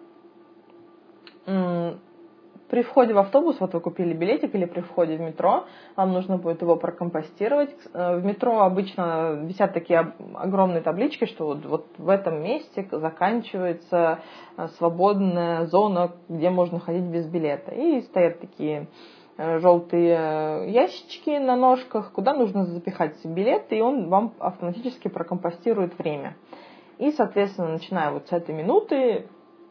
при 2.68 2.82
входе 2.82 3.14
в 3.14 3.18
автобус, 3.18 3.60
вот 3.60 3.74
вы 3.74 3.80
купили 3.80 4.12
билетик 4.12 4.54
или 4.54 4.64
при 4.64 4.80
входе 4.80 5.16
в 5.16 5.20
метро, 5.20 5.64
вам 5.94 6.12
нужно 6.12 6.36
будет 6.36 6.62
его 6.62 6.76
прокомпостировать. 6.76 7.70
Э, 7.92 8.16
в 8.16 8.24
метро 8.24 8.60
обычно 8.60 9.40
висят 9.44 9.72
такие 9.72 10.12
огромные 10.34 10.82
таблички, 10.82 11.26
что 11.26 11.46
вот, 11.46 11.64
вот 11.64 11.86
в 11.98 12.08
этом 12.08 12.42
месте 12.42 12.88
заканчивается 12.90 14.18
э, 14.56 14.68
свободная 14.78 15.66
зона, 15.66 16.12
где 16.28 16.50
можно 16.50 16.80
ходить 16.80 17.04
без 17.04 17.26
билета. 17.26 17.72
И 17.72 18.00
стоят 18.02 18.40
такие 18.40 18.88
э, 19.36 19.58
желтые 19.60 20.70
ящички 20.70 21.38
на 21.38 21.56
ножках, 21.56 22.10
куда 22.12 22.34
нужно 22.34 22.64
запихать 22.66 23.24
билет, 23.24 23.72
и 23.72 23.80
он 23.80 24.08
вам 24.08 24.34
автоматически 24.38 25.08
прокомпостирует 25.08 25.96
время. 25.98 26.36
И, 26.98 27.12
соответственно, 27.12 27.68
начиная 27.68 28.10
вот 28.10 28.26
с 28.28 28.32
этой 28.32 28.54
минуты, 28.54 29.26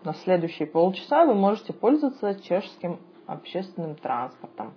на 0.06 0.14
следующие 0.14 0.68
полчаса 0.68 1.26
вы 1.26 1.34
можете 1.34 1.74
пользоваться 1.74 2.40
чешским 2.42 3.00
общественным 3.28 3.96
транспортом. 3.96 4.74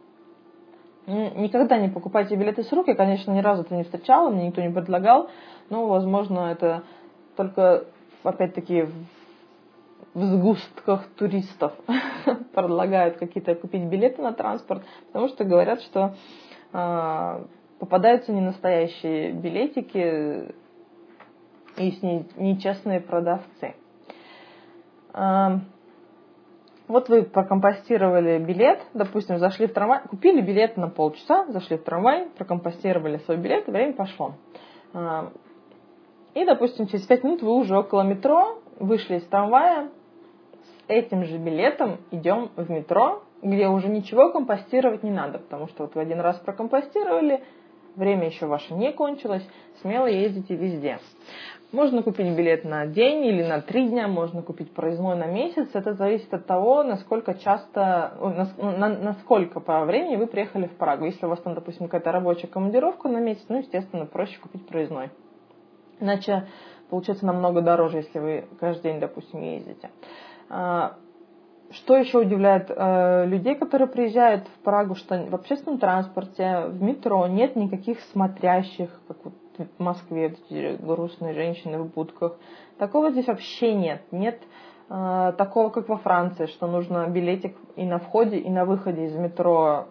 Никогда 1.06 1.78
не 1.78 1.88
покупайте 1.88 2.36
билеты 2.36 2.62
с 2.64 2.72
рук. 2.72 2.88
Я, 2.88 2.94
конечно, 2.94 3.30
ни 3.30 3.40
разу 3.40 3.62
это 3.62 3.74
не 3.74 3.84
встречала, 3.84 4.28
мне 4.28 4.48
никто 4.48 4.60
не 4.60 4.70
предлагал. 4.70 5.30
Но, 5.70 5.86
возможно, 5.86 6.50
это 6.50 6.82
только, 7.36 7.84
опять-таки, 8.24 8.88
в 10.12 10.22
сгустках 10.22 11.06
туристов 11.16 11.72
предлагают 12.54 13.16
какие-то 13.16 13.54
купить 13.54 13.84
билеты 13.84 14.20
на 14.20 14.32
транспорт, 14.32 14.82
потому 15.06 15.28
что 15.28 15.44
говорят, 15.44 15.80
что 15.82 16.14
э, 16.72 17.44
попадаются 17.78 18.32
не 18.32 18.40
настоящие 18.40 19.32
билетики 19.32 20.52
и 21.76 22.24
нечестные 22.36 23.00
продавцы. 23.00 23.74
Вот 26.88 27.08
вы 27.10 27.22
прокомпостировали 27.24 28.38
билет, 28.38 28.80
допустим, 28.94 29.38
зашли 29.38 29.66
в 29.66 29.74
трамвай, 29.74 30.00
купили 30.08 30.40
билет 30.40 30.76
на 30.78 30.88
полчаса, 30.88 31.44
зашли 31.48 31.76
в 31.76 31.84
трамвай, 31.84 32.28
прокомпостировали 32.38 33.18
свой 33.18 33.36
билет, 33.36 33.66
время 33.66 33.92
пошло. 33.92 34.34
И, 36.34 36.44
допустим, 36.46 36.86
через 36.86 37.04
пять 37.04 37.24
минут 37.24 37.42
вы 37.42 37.52
уже 37.52 37.76
около 37.76 38.02
метро, 38.02 38.58
вышли 38.78 39.16
из 39.16 39.26
трамвая, 39.26 39.90
с 40.62 40.84
этим 40.88 41.24
же 41.24 41.36
билетом 41.36 41.98
идем 42.10 42.50
в 42.56 42.70
метро, 42.70 43.22
где 43.42 43.68
уже 43.68 43.88
ничего 43.88 44.30
компостировать 44.30 45.02
не 45.02 45.10
надо, 45.10 45.40
потому 45.40 45.68
что 45.68 45.82
вот 45.82 45.94
вы 45.94 46.00
один 46.00 46.20
раз 46.20 46.38
прокомпостировали, 46.38 47.42
время 47.96 48.26
еще 48.26 48.46
ваше 48.46 48.72
не 48.72 48.92
кончилось, 48.92 49.46
смело 49.82 50.06
ездите 50.06 50.54
везде. 50.54 51.00
Можно 51.70 52.02
купить 52.02 52.34
билет 52.34 52.64
на 52.64 52.86
день 52.86 53.26
или 53.26 53.42
на 53.42 53.60
три 53.60 53.88
дня, 53.88 54.08
можно 54.08 54.40
купить 54.40 54.72
проездной 54.72 55.16
на 55.16 55.26
месяц. 55.26 55.68
Это 55.74 55.92
зависит 55.92 56.32
от 56.32 56.46
того, 56.46 56.82
насколько 56.82 57.34
часто, 57.34 58.14
насколько 58.80 59.60
по 59.60 59.84
времени 59.84 60.16
вы 60.16 60.26
приехали 60.28 60.66
в 60.66 60.76
Прагу. 60.76 61.04
Если 61.04 61.26
у 61.26 61.28
вас 61.28 61.40
там, 61.40 61.54
допустим, 61.54 61.86
какая-то 61.86 62.10
рабочая 62.10 62.46
командировка 62.46 63.10
на 63.10 63.18
месяц, 63.18 63.44
ну, 63.50 63.58
естественно, 63.58 64.06
проще 64.06 64.38
купить 64.38 64.66
проездной. 64.66 65.10
Иначе 66.00 66.46
получается 66.88 67.26
намного 67.26 67.60
дороже, 67.60 67.98
если 67.98 68.18
вы 68.18 68.44
каждый 68.58 68.84
день, 68.84 69.00
допустим, 69.00 69.42
ездите. 69.42 69.90
А, 70.48 70.94
что 71.70 71.96
еще 71.96 72.20
удивляет 72.20 72.70
э, 72.70 73.26
людей, 73.26 73.54
которые 73.56 73.88
приезжают 73.88 74.48
в 74.48 74.62
Прагу, 74.64 74.94
что 74.94 75.22
в 75.22 75.34
общественном 75.34 75.78
транспорте, 75.78 76.64
в 76.68 76.80
метро 76.80 77.26
нет 77.26 77.56
никаких 77.56 78.00
смотрящих, 78.12 78.88
как 79.06 79.18
вот 79.22 79.34
в 79.58 79.82
Москве, 79.82 80.34
грустные 80.80 81.34
женщины 81.34 81.78
в 81.78 81.86
будках. 81.86 82.36
Такого 82.78 83.10
здесь 83.10 83.26
вообще 83.26 83.74
нет. 83.74 84.02
Нет 84.12 84.40
э, 84.88 85.32
такого, 85.36 85.70
как 85.70 85.88
во 85.88 85.96
Франции, 85.96 86.46
что 86.46 86.66
нужно 86.66 87.06
билетик 87.08 87.56
и 87.76 87.84
на 87.84 87.98
входе, 87.98 88.38
и 88.38 88.50
на 88.50 88.64
выходе 88.64 89.06
из 89.06 89.14
метро 89.14 89.86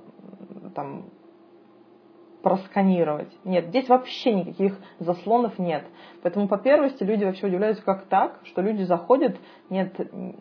там 0.75 1.05
просканировать. 2.47 3.27
Нет, 3.43 3.65
здесь 3.65 3.89
вообще 3.89 4.33
никаких 4.33 4.77
заслонов 4.99 5.59
нет. 5.59 5.83
Поэтому 6.23 6.47
по 6.47 6.57
первости 6.57 7.03
люди 7.03 7.25
вообще 7.25 7.47
удивляются, 7.47 7.83
как 7.83 8.05
так, 8.05 8.39
что 8.45 8.61
люди 8.61 8.83
заходят, 8.83 9.35
нет, 9.69 9.93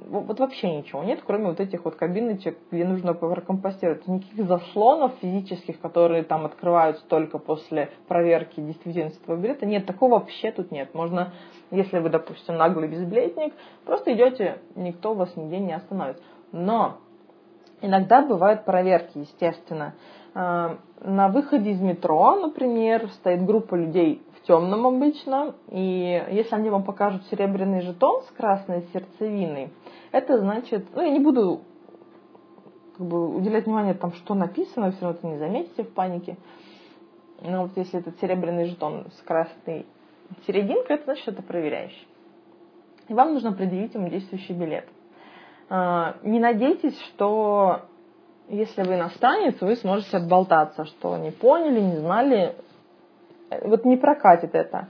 вот 0.08 0.38
вообще 0.38 0.70
ничего 0.70 1.02
нет, 1.02 1.20
кроме 1.26 1.46
вот 1.46 1.58
этих 1.58 1.84
вот 1.84 1.96
кабиночек, 1.96 2.58
где 2.70 2.84
нужно 2.84 3.12
прокомпостировать. 3.12 4.06
Никаких 4.06 4.46
заслонов 4.46 5.14
физических, 5.20 5.80
которые 5.80 6.22
там 6.22 6.46
открываются 6.46 7.04
только 7.08 7.38
после 7.38 7.90
проверки 8.06 8.60
действительности 8.60 9.20
твоего 9.24 9.42
билета, 9.42 9.66
нет, 9.66 9.84
такого 9.84 10.20
вообще 10.20 10.52
тут 10.52 10.70
нет. 10.70 10.94
Можно, 10.94 11.32
если 11.72 11.98
вы, 11.98 12.08
допустим, 12.08 12.56
наглый 12.56 12.86
безбилетник, 12.86 13.52
просто 13.84 14.14
идете, 14.14 14.60
никто 14.76 15.12
вас 15.14 15.34
нигде 15.34 15.58
не 15.58 15.72
остановит. 15.72 16.22
Но 16.52 16.98
иногда 17.86 18.22
бывают 18.22 18.64
проверки, 18.64 19.18
естественно. 19.18 19.94
А, 20.34 20.78
на 21.00 21.28
выходе 21.28 21.70
из 21.70 21.80
метро, 21.80 22.36
например, 22.36 23.08
стоит 23.12 23.44
группа 23.44 23.74
людей 23.74 24.22
в 24.36 24.46
темном 24.46 24.86
обычно, 24.86 25.54
и 25.68 26.24
если 26.30 26.54
они 26.54 26.70
вам 26.70 26.84
покажут 26.84 27.22
серебряный 27.30 27.80
жетон 27.80 28.22
с 28.22 28.30
красной 28.36 28.86
сердцевиной, 28.92 29.72
это 30.12 30.38
значит, 30.38 30.86
ну 30.94 31.02
я 31.02 31.10
не 31.10 31.20
буду 31.20 31.62
как 32.96 33.06
бы 33.06 33.34
уделять 33.34 33.66
внимание 33.66 33.94
там, 33.94 34.12
что 34.12 34.34
написано, 34.34 34.92
все 34.92 35.02
равно 35.02 35.18
это 35.18 35.26
не 35.26 35.38
заметите 35.38 35.84
в 35.84 35.92
панике. 35.92 36.36
Но 37.42 37.62
вот 37.62 37.72
если 37.76 38.00
этот 38.00 38.18
серебряный 38.20 38.66
жетон 38.66 39.06
с 39.18 39.22
красной 39.22 39.86
серединкой, 40.46 40.96
это 40.96 41.04
значит, 41.04 41.22
что 41.22 41.32
это 41.32 41.42
проверяющий. 41.42 42.06
И 43.08 43.14
вам 43.14 43.34
нужно 43.34 43.52
предъявить 43.52 43.94
ему 43.94 44.08
действующий 44.08 44.54
билет. 44.54 44.88
А, 45.68 46.16
не 46.22 46.38
надейтесь, 46.38 46.98
что 47.08 47.82
если 48.48 48.82
вы 48.82 48.94
иностранец, 48.94 49.60
вы 49.60 49.76
сможете 49.76 50.18
отболтаться, 50.18 50.84
что 50.84 51.16
не 51.16 51.30
поняли, 51.30 51.80
не 51.80 51.96
знали. 51.96 52.54
Вот 53.62 53.84
не 53.84 53.96
прокатит 53.96 54.54
это. 54.54 54.88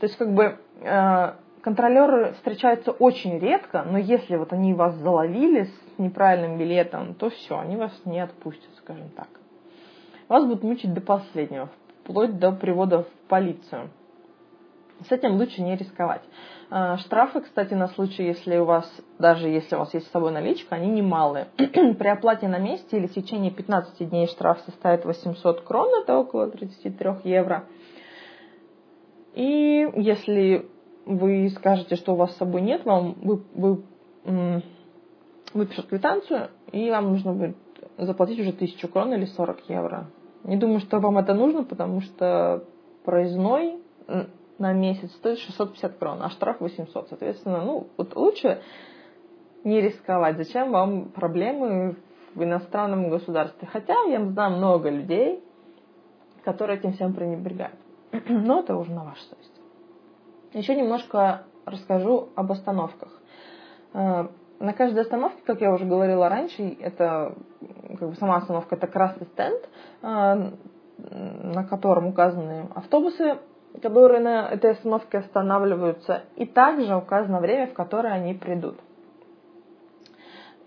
То 0.00 0.06
есть 0.06 0.16
как 0.16 0.32
бы 0.32 0.58
э, 0.80 1.32
контролеры 1.62 2.32
встречаются 2.34 2.92
очень 2.92 3.38
редко, 3.38 3.82
но 3.82 3.98
если 3.98 4.36
вот 4.36 4.52
они 4.52 4.74
вас 4.74 4.94
заловили 4.96 5.64
с 5.64 5.98
неправильным 5.98 6.58
билетом, 6.58 7.14
то 7.14 7.30
все, 7.30 7.58
они 7.58 7.76
вас 7.76 7.92
не 8.04 8.20
отпустят, 8.20 8.70
скажем 8.78 9.10
так. 9.10 9.28
Вас 10.28 10.44
будут 10.44 10.62
мучить 10.62 10.92
до 10.92 11.00
последнего, 11.00 11.68
вплоть 12.02 12.38
до 12.38 12.52
привода 12.52 13.02
в 13.02 13.10
полицию. 13.28 13.90
С 15.06 15.12
этим 15.12 15.36
лучше 15.36 15.62
не 15.62 15.76
рисковать. 15.76 16.22
А, 16.70 16.96
штрафы, 16.98 17.40
кстати, 17.40 17.74
на 17.74 17.88
случай, 17.88 18.24
если 18.24 18.56
у 18.58 18.64
вас, 18.64 18.90
даже 19.18 19.48
если 19.48 19.76
у 19.76 19.78
вас 19.78 19.94
есть 19.94 20.06
с 20.08 20.10
собой 20.10 20.32
наличка, 20.32 20.74
они 20.74 20.88
немалые. 20.88 21.46
При 21.56 22.08
оплате 22.08 22.48
на 22.48 22.58
месте 22.58 22.96
или 22.96 23.06
в 23.06 23.14
течение 23.14 23.50
15 23.50 24.10
дней 24.10 24.26
штраф 24.26 24.60
составит 24.66 25.04
800 25.04 25.60
крон, 25.62 26.02
это 26.02 26.18
около 26.18 26.50
33 26.50 27.10
евро. 27.24 27.64
И 29.34 29.88
если 29.94 30.68
вы 31.06 31.48
скажете, 31.50 31.96
что 31.96 32.14
у 32.14 32.16
вас 32.16 32.32
с 32.32 32.38
собой 32.38 32.60
нет, 32.60 32.84
вам 32.84 33.14
вы, 33.22 33.42
вы, 33.54 34.62
выпишут 35.54 35.86
квитанцию, 35.86 36.50
и 36.72 36.90
вам 36.90 37.12
нужно 37.12 37.32
будет 37.32 37.56
заплатить 37.96 38.40
уже 38.40 38.50
1000 38.50 38.88
крон 38.88 39.14
или 39.14 39.24
40 39.26 39.68
евро. 39.68 40.10
Не 40.44 40.56
думаю, 40.56 40.80
что 40.80 40.98
вам 40.98 41.18
это 41.18 41.34
нужно, 41.34 41.64
потому 41.64 42.00
что 42.00 42.64
проездной 43.04 43.78
на 44.58 44.72
месяц 44.72 45.10
стоит 45.12 45.38
650 45.38 45.98
крон, 45.98 46.22
а 46.22 46.30
штраф 46.30 46.60
800. 46.60 47.08
Соответственно, 47.08 47.64
ну, 47.64 47.86
вот 47.96 48.16
лучше 48.16 48.60
не 49.64 49.80
рисковать. 49.80 50.36
Зачем 50.36 50.70
вам 50.70 51.10
проблемы 51.10 51.96
в 52.34 52.42
иностранном 52.42 53.10
государстве? 53.10 53.68
Хотя 53.70 53.94
я 54.04 54.24
знаю 54.24 54.56
много 54.56 54.90
людей, 54.90 55.42
которые 56.44 56.78
этим 56.78 56.92
всем 56.92 57.14
пренебрегают. 57.14 57.78
Но 58.28 58.60
это 58.60 58.76
уже 58.76 58.92
на 58.92 59.04
вашу 59.04 59.22
совесть. 59.22 59.60
Еще 60.52 60.74
немножко 60.74 61.44
расскажу 61.64 62.30
об 62.34 62.50
остановках. 62.50 63.10
Э, 63.92 64.28
на 64.58 64.72
каждой 64.72 65.02
остановке, 65.02 65.42
как 65.44 65.60
я 65.60 65.72
уже 65.72 65.84
говорила 65.84 66.28
раньше, 66.28 66.76
это 66.80 67.34
как 67.98 68.10
бы 68.10 68.16
сама 68.16 68.36
остановка 68.36 68.74
это 68.74 68.86
красный 68.86 69.26
стенд, 69.26 69.68
э, 70.02 70.52
на 70.98 71.64
котором 71.64 72.08
указаны 72.08 72.68
автобусы 72.74 73.38
которые 73.80 74.20
на 74.20 74.48
этой 74.48 74.72
остановке 74.72 75.18
останавливаются, 75.18 76.24
и 76.36 76.46
также 76.46 76.96
указано 76.96 77.40
время, 77.40 77.66
в 77.68 77.74
которое 77.74 78.12
они 78.12 78.34
придут. 78.34 78.78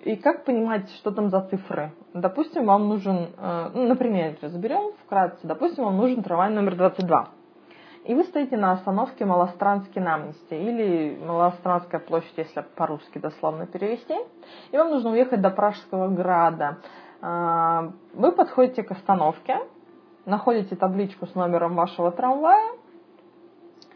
И 0.03 0.15
как 0.15 0.45
понимать, 0.45 0.89
что 0.95 1.11
там 1.11 1.29
за 1.29 1.41
цифры? 1.41 1.91
Допустим, 2.13 2.65
вам 2.65 2.87
нужен, 2.87 3.29
э, 3.37 3.69
ну, 3.73 3.87
например, 3.87 4.35
разберем 4.41 4.93
вкратце, 5.05 5.45
допустим, 5.45 5.83
вам 5.83 5.97
нужен 5.97 6.23
трамвай 6.23 6.49
номер 6.49 6.75
22. 6.75 7.27
и 8.05 8.15
вы 8.15 8.23
стоите 8.23 8.57
на 8.57 8.71
остановке 8.71 9.25
Малостранский 9.25 10.01
намности 10.01 10.55
или 10.55 11.15
Малостранская 11.23 11.99
площадь, 11.99 12.33
если 12.35 12.65
по-русски 12.75 13.19
дословно 13.19 13.67
перевести, 13.67 14.15
и 14.71 14.77
вам 14.77 14.89
нужно 14.89 15.11
уехать 15.11 15.39
до 15.39 15.51
Пражского 15.51 16.07
града. 16.07 16.77
А, 17.21 17.91
вы 18.15 18.31
подходите 18.31 18.81
к 18.81 18.91
остановке, 18.91 19.59
находите 20.25 20.75
табличку 20.75 21.27
с 21.27 21.35
номером 21.35 21.75
вашего 21.75 22.11
трамвая, 22.11 22.71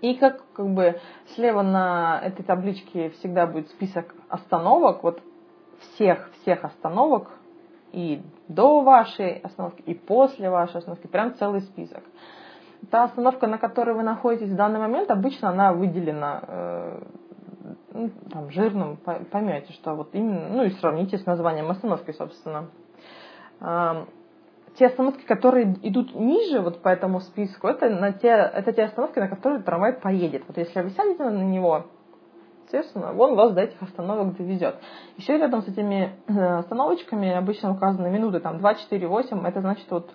и 0.06 0.14
как, 0.16 0.44
как 0.54 0.68
бы 0.68 1.00
слева 1.34 1.64
на 1.64 2.20
этой 2.22 2.44
табличке 2.44 3.10
всегда 3.10 3.48
будет 3.48 3.70
список 3.70 4.14
остановок, 4.30 5.02
вот 5.02 5.20
всех, 5.80 6.30
всех 6.42 6.64
остановок, 6.64 7.30
и 7.92 8.22
до 8.48 8.82
вашей 8.82 9.40
остановки, 9.40 9.82
и 9.82 9.96
после 9.96 10.50
вашей 10.50 10.78
остановки, 10.78 11.08
прям 11.08 11.34
целый 11.36 11.62
список. 11.62 12.04
Та 12.92 13.06
остановка, 13.06 13.48
на 13.48 13.58
которой 13.58 13.96
вы 13.96 14.04
находитесь 14.04 14.50
в 14.50 14.56
данный 14.56 14.80
момент, 14.80 15.10
обычно 15.10 15.50
она 15.50 15.74
выделена 15.74 16.44
э, 16.48 17.04
ну, 17.94 18.12
там, 18.30 18.52
жирным, 18.52 18.98
поймете, 18.98 19.74
что 19.74 19.96
вот 19.96 20.10
именно, 20.14 20.50
ну 20.50 20.64
и 20.66 20.70
сравните 20.72 21.18
с 21.18 21.26
названием 21.26 21.72
остановки, 21.72 22.12
собственно. 22.12 22.70
Те 24.78 24.88
остановки, 24.88 25.26
которые 25.26 25.78
идут 25.84 26.14
ниже 26.16 26.60
вот 26.60 26.82
по 26.82 26.90
этому 26.90 27.22
списку, 27.22 27.68
это, 27.68 27.90
на 27.90 28.12
те, 28.12 28.28
это 28.28 28.74
те 28.74 28.84
остановки, 28.84 29.20
на 29.20 29.28
которые 29.28 29.62
трамвай 29.64 29.94
поедет. 29.94 30.44
Вот 30.48 30.58
если 30.58 30.82
вы 30.82 30.90
сядете 30.90 31.24
на 31.24 31.44
него, 31.44 31.86
естественно, 32.66 33.16
он 33.18 33.36
вас 33.36 33.54
до 33.54 33.62
этих 33.62 33.82
остановок 33.82 34.36
довезет. 34.36 34.76
Еще 35.18 35.38
рядом 35.38 35.62
с 35.62 35.68
этими 35.68 36.16
э, 36.28 36.58
остановочками 36.58 37.32
обычно 37.32 37.72
указаны 37.72 38.10
минуты, 38.10 38.40
там 38.40 38.60
2, 38.60 38.76
4, 38.76 39.08
8, 39.08 39.46
это 39.46 39.62
значит 39.62 39.90
вот 39.90 40.12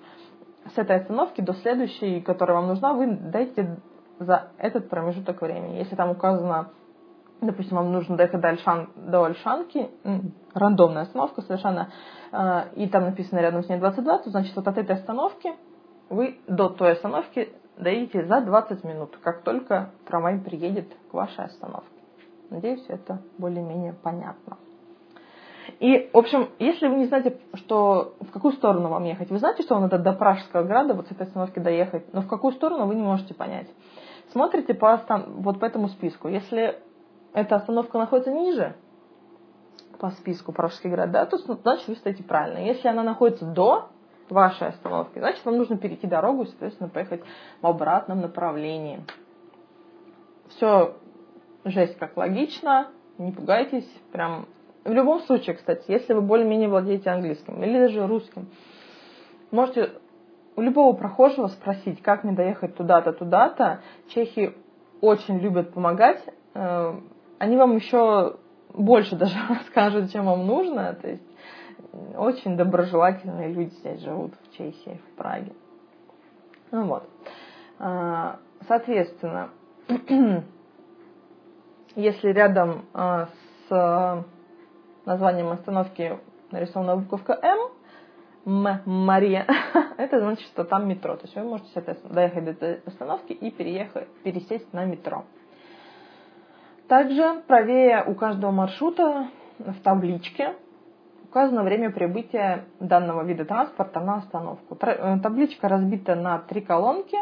с 0.75 0.79
этой 0.79 0.97
остановки 0.97 1.41
до 1.41 1.55
следующей, 1.55 2.21
которая 2.21 2.59
вам 2.59 2.69
нужна, 2.69 2.93
вы 2.93 3.07
дайте 3.07 3.79
за 4.19 4.49
этот 4.59 4.91
промежуток 4.91 5.41
времени. 5.41 5.79
Если 5.79 5.97
там 5.97 6.11
указано, 6.11 6.71
допустим, 7.41 7.77
вам 7.77 7.93
нужно 7.93 8.17
доехать 8.17 8.41
до, 8.41 8.49
Альшан, 8.49 8.91
до 8.97 9.25
Альшанки, 9.25 9.91
рандомная 10.55 11.03
остановка 11.03 11.43
совершенно, 11.43 11.91
э, 12.33 12.63
и 12.77 12.89
там 12.89 13.05
написано 13.05 13.41
рядом 13.41 13.63
с 13.63 13.69
ней 13.69 13.79
22, 13.79 14.19
то 14.19 14.31
значит 14.31 14.55
вот 14.57 14.67
от 14.67 14.79
этой 14.79 14.97
остановки 14.97 15.53
вы 16.09 16.39
до 16.47 16.69
той 16.69 16.93
остановки 16.93 17.53
доедете 17.77 18.27
за 18.27 18.41
20 18.41 18.85
минут, 18.85 19.17
как 19.23 19.43
только 19.43 19.91
трамвай 20.07 20.39
приедет 20.39 20.89
к 21.11 21.15
вашей 21.15 21.45
остановке. 21.45 21.89
Надеюсь, 22.51 22.85
это 22.89 23.23
более-менее 23.39 23.95
понятно. 23.95 24.59
И, 25.79 26.11
в 26.13 26.19
общем, 26.19 26.49
если 26.59 26.89
вы 26.89 26.97
не 26.97 27.07
знаете, 27.07 27.39
что, 27.55 28.15
в 28.21 28.31
какую 28.33 28.53
сторону 28.55 28.89
вам 28.89 29.05
ехать, 29.05 29.31
вы 29.31 29.39
знаете, 29.39 29.63
что 29.63 29.75
вам 29.75 29.85
надо 29.85 29.99
до 29.99 30.13
Пражского 30.13 30.65
града, 30.65 30.95
вот 30.95 31.07
с 31.07 31.13
этой 31.13 31.27
остановки 31.27 31.59
доехать, 31.59 32.13
но 32.13 32.23
в 32.23 32.29
какую 32.29 32.53
сторону 32.55 32.87
вы 32.87 32.97
не 32.97 33.03
можете 33.03 33.35
понять. 33.35 33.69
Смотрите 34.33 34.75
по, 34.75 35.01
вот 35.27 35.61
по 35.61 35.65
этому 35.65 35.89
списку. 35.89 36.29
Если 36.29 36.77
эта 37.33 37.57
остановка 37.57 37.99
находится 37.99 38.33
ниже 38.33 38.75
по 39.99 40.11
списку 40.11 40.53
Пражский 40.53 40.91
град, 40.91 41.11
да, 41.11 41.27
то 41.27 41.37
значит 41.37 41.89
вы 41.89 41.97
стоите 41.97 42.23
правильно. 42.23 42.59
Если 42.59 42.89
она 42.89 43.03
находится 43.03 43.45
до 43.45 43.89
вашей 44.31 44.69
остановки, 44.69 45.19
значит 45.19 45.45
вам 45.45 45.59
нужно 45.59 45.77
перейти 45.77 46.07
дорогу 46.07 46.45
и, 46.45 46.47
соответственно, 46.47 46.89
поехать 46.89 47.23
в 47.61 47.67
обратном 47.67 48.21
направлении. 48.21 49.05
Все 50.49 50.97
жесть 51.65 51.99
как 51.99 52.17
логично, 52.17 52.89
не 53.19 53.33
пугайтесь, 53.33 53.89
прям 54.13 54.47
в 54.85 54.93
любом 54.93 55.21
случае, 55.21 55.57
кстати, 55.57 55.85
если 55.89 56.15
вы 56.15 56.23
более-менее 56.23 56.69
владеете 56.69 57.11
английским 57.11 57.63
или 57.63 57.79
даже 57.79 58.07
русским, 58.07 58.49
можете 59.51 59.91
у 60.57 60.63
любого 60.63 60.97
прохожего 60.97 61.49
спросить, 61.49 62.03
как 62.03 62.25
мне 62.25 62.33
доехать 62.33 62.77
туда-то, 62.77 63.13
туда-то. 63.13 63.81
Чехи 64.09 64.55
очень 65.01 65.39
любят 65.39 65.75
помогать. 65.75 66.23
Они 67.41 67.57
вам 67.57 67.75
еще 67.77 68.37
больше 68.75 69.17
даже 69.17 69.35
расскажут, 69.49 70.13
чем 70.13 70.27
вам 70.27 70.47
нужно. 70.47 70.93
То 70.93 71.09
есть 71.09 71.23
очень 72.17 72.57
доброжелательные 72.57 73.49
люди 73.49 73.75
здесь 73.77 74.01
живут 74.03 74.35
в 74.35 74.57
Чехии, 74.57 75.01
в 75.09 75.17
Праге. 75.17 75.53
Ну 76.71 76.85
вот. 76.85 77.09
Э, 77.79 78.37
соответственно, 78.69 79.49
если 81.97 82.29
рядом 82.29 82.85
э, 82.93 83.27
с 83.69 84.25
названием 85.07 85.49
остановки 85.49 86.19
нарисована 86.51 86.97
буковка 86.97 87.39
М, 87.43 87.71
М, 88.45 88.83
Мария, 88.85 89.47
это 89.97 90.21
значит, 90.21 90.47
что 90.49 90.65
там 90.65 90.87
метро. 90.87 91.17
То 91.17 91.23
есть 91.23 91.35
вы 91.35 91.45
можете, 91.45 91.71
соответственно, 91.73 92.15
доехать 92.15 92.45
до 92.45 92.51
этой 92.51 92.83
остановки 92.85 93.33
и 93.33 93.51
переехать, 93.51 94.09
пересесть 94.25 94.71
на 94.75 94.85
метро. 94.85 95.25
Также 96.91 97.41
правее 97.47 98.03
у 98.05 98.17
каждого 98.17 98.51
маршрута 98.51 99.29
в 99.61 99.81
табличке 99.81 100.57
указано 101.23 101.63
время 101.63 101.93
прибытия 101.93 102.65
данного 102.81 103.23
вида 103.23 103.45
транспорта 103.45 104.01
на 104.01 104.17
остановку. 104.17 104.77
Э, 104.81 105.17
табличка 105.23 105.69
разбита 105.69 106.17
на 106.17 106.41
три 106.41 106.61
колонки. 106.61 107.17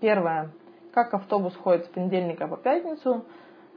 Первая. 0.00 0.50
Как 0.94 1.12
автобус 1.14 1.56
ходит 1.56 1.86
с 1.86 1.88
понедельника 1.88 2.46
по 2.46 2.56
пятницу– 2.56 3.24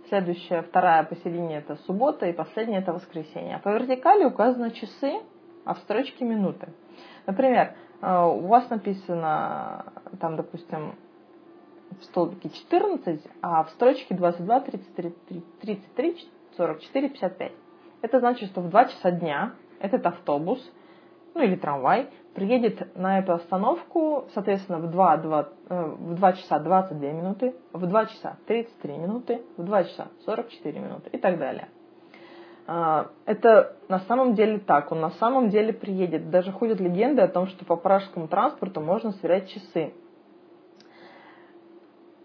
Следующая, 0.09 0.61
вторая 0.63 1.03
посередине 1.05 1.57
это 1.57 1.77
суббота, 1.87 2.27
и 2.27 2.33
последняя 2.33 2.79
это 2.79 2.91
воскресенье. 2.93 3.55
А 3.55 3.59
по 3.59 3.69
вертикали 3.69 4.25
указаны 4.25 4.71
часы, 4.71 5.21
а 5.65 5.73
в 5.73 5.79
строчке 5.79 6.25
минуты. 6.25 6.67
Например, 7.25 7.73
э, 8.01 8.23
у 8.25 8.45
вас 8.47 8.69
написано, 8.69 9.85
там, 10.19 10.35
допустим, 10.35 10.95
в 11.99 12.03
столбике 12.05 12.49
14, 12.49 13.21
а 13.41 13.63
в 13.63 13.69
строчке 13.71 14.15
22, 14.15 14.59
33, 14.61 15.13
33 15.61 16.27
44, 16.57 17.09
55. 17.09 17.51
Это 18.01 18.19
значит, 18.19 18.49
что 18.49 18.61
в 18.61 18.69
2 18.69 18.85
часа 18.85 19.11
дня 19.11 19.53
этот 19.79 20.05
автобус, 20.05 20.59
ну 21.33 21.41
или 21.41 21.55
трамвай, 21.55 22.09
приедет 22.33 22.95
на 22.95 23.19
эту 23.19 23.33
остановку, 23.33 24.25
соответственно, 24.33 24.79
в 24.79 24.89
2, 24.89 25.17
2, 25.17 25.49
э, 25.69 25.85
в 25.97 26.15
2 26.15 26.33
часа 26.33 26.59
22 26.59 27.11
минуты, 27.11 27.55
в 27.71 27.85
2 27.85 28.05
часа 28.07 28.37
33 28.47 28.97
минуты, 28.97 29.41
в 29.57 29.63
2 29.63 29.83
часа 29.85 30.07
44 30.25 30.79
минуты 30.79 31.09
и 31.11 31.17
так 31.17 31.37
далее. 31.37 31.69
А, 32.65 33.09
это 33.25 33.75
на 33.89 33.99
самом 33.99 34.35
деле 34.35 34.59
так, 34.59 34.91
он 34.91 35.01
на 35.01 35.11
самом 35.11 35.49
деле 35.49 35.73
приедет. 35.73 36.29
Даже 36.29 36.51
ходят 36.51 36.79
легенды 36.79 37.21
о 37.21 37.27
том, 37.27 37.47
что 37.47 37.65
по 37.65 37.75
пражскому 37.75 38.27
транспорту 38.27 38.81
можно 38.81 39.11
сверять 39.13 39.49
часы. 39.49 39.93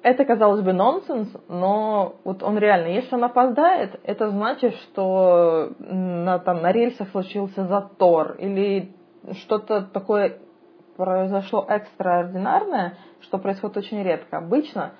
Это, 0.08 0.24
казалось 0.24 0.62
бы, 0.62 0.72
нонсенс, 0.72 1.28
но 1.48 2.16
вот 2.24 2.42
он 2.42 2.56
реально, 2.56 2.86
если 2.86 3.14
он 3.14 3.24
опоздает, 3.24 4.00
это 4.04 4.30
значит, 4.30 4.74
что 4.76 5.72
на, 5.78 6.38
там, 6.38 6.62
на 6.62 6.72
рельсах 6.72 7.10
случился 7.10 7.66
затор 7.66 8.36
или 8.38 8.94
что-то 9.42 9.82
такое 9.82 10.38
произошло 10.96 11.62
экстраординарное, 11.68 12.94
что 13.20 13.36
происходит 13.36 13.76
очень 13.76 14.02
редко. 14.02 14.38
Обычно 14.38 14.92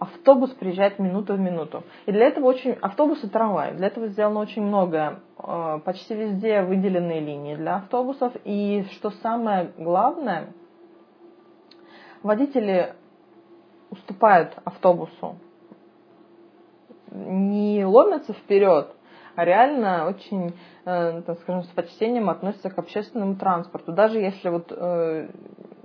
автобус 0.00 0.50
приезжает 0.50 0.98
минуту 0.98 1.34
в 1.34 1.38
минуту. 1.38 1.84
И 2.06 2.10
для 2.10 2.26
этого 2.26 2.46
очень... 2.46 2.72
Автобус 2.80 3.22
и 3.22 3.28
трамвай. 3.28 3.74
Для 3.74 3.86
этого 3.86 4.08
сделано 4.08 4.40
очень 4.40 4.62
многое. 4.62 5.20
Э, 5.38 5.78
почти 5.84 6.16
везде 6.16 6.62
выделенные 6.62 7.20
линии 7.20 7.54
для 7.54 7.76
автобусов. 7.76 8.32
И 8.42 8.86
что 8.90 9.10
самое 9.22 9.70
главное, 9.78 10.48
водители 12.24 12.96
уступают 13.96 14.56
автобусу. 14.64 15.36
Не 17.10 17.84
ломятся 17.84 18.32
вперед, 18.32 18.94
а 19.36 19.44
реально 19.44 20.08
очень, 20.08 20.54
э, 20.84 21.22
так 21.26 21.38
скажем, 21.40 21.62
с 21.62 21.68
почтением 21.68 22.30
относятся 22.30 22.70
к 22.70 22.78
общественному 22.78 23.36
транспорту. 23.36 23.92
Даже 23.92 24.18
если 24.18 24.48
вот 24.48 24.70
э, 24.70 25.28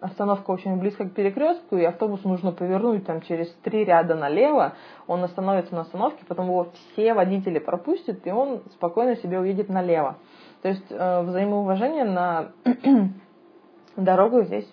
остановка 0.02 0.52
очень 0.52 0.78
близко 0.78 1.06
к 1.06 1.14
перекрестку, 1.14 1.78
и 1.78 1.84
автобус 1.84 2.24
нужно 2.24 2.52
повернуть 2.52 3.06
там 3.06 3.22
через 3.22 3.52
три 3.64 3.86
ряда 3.86 4.16
налево, 4.16 4.74
он 5.08 5.24
остановится 5.24 5.76
на 5.76 5.82
остановке, 5.82 6.26
потом 6.28 6.48
его 6.48 6.70
все 6.94 7.14
водители 7.14 7.60
пропустят, 7.60 8.26
и 8.26 8.32
он 8.32 8.62
спокойно 8.74 9.16
себе 9.18 9.40
уедет 9.40 9.70
налево. 9.70 10.18
То 10.62 10.70
есть 10.70 10.86
э, 10.90 11.22
взаимоуважение 11.22 12.06
на 12.06 12.52
дорогу 13.96 14.44
здесь 14.44 14.68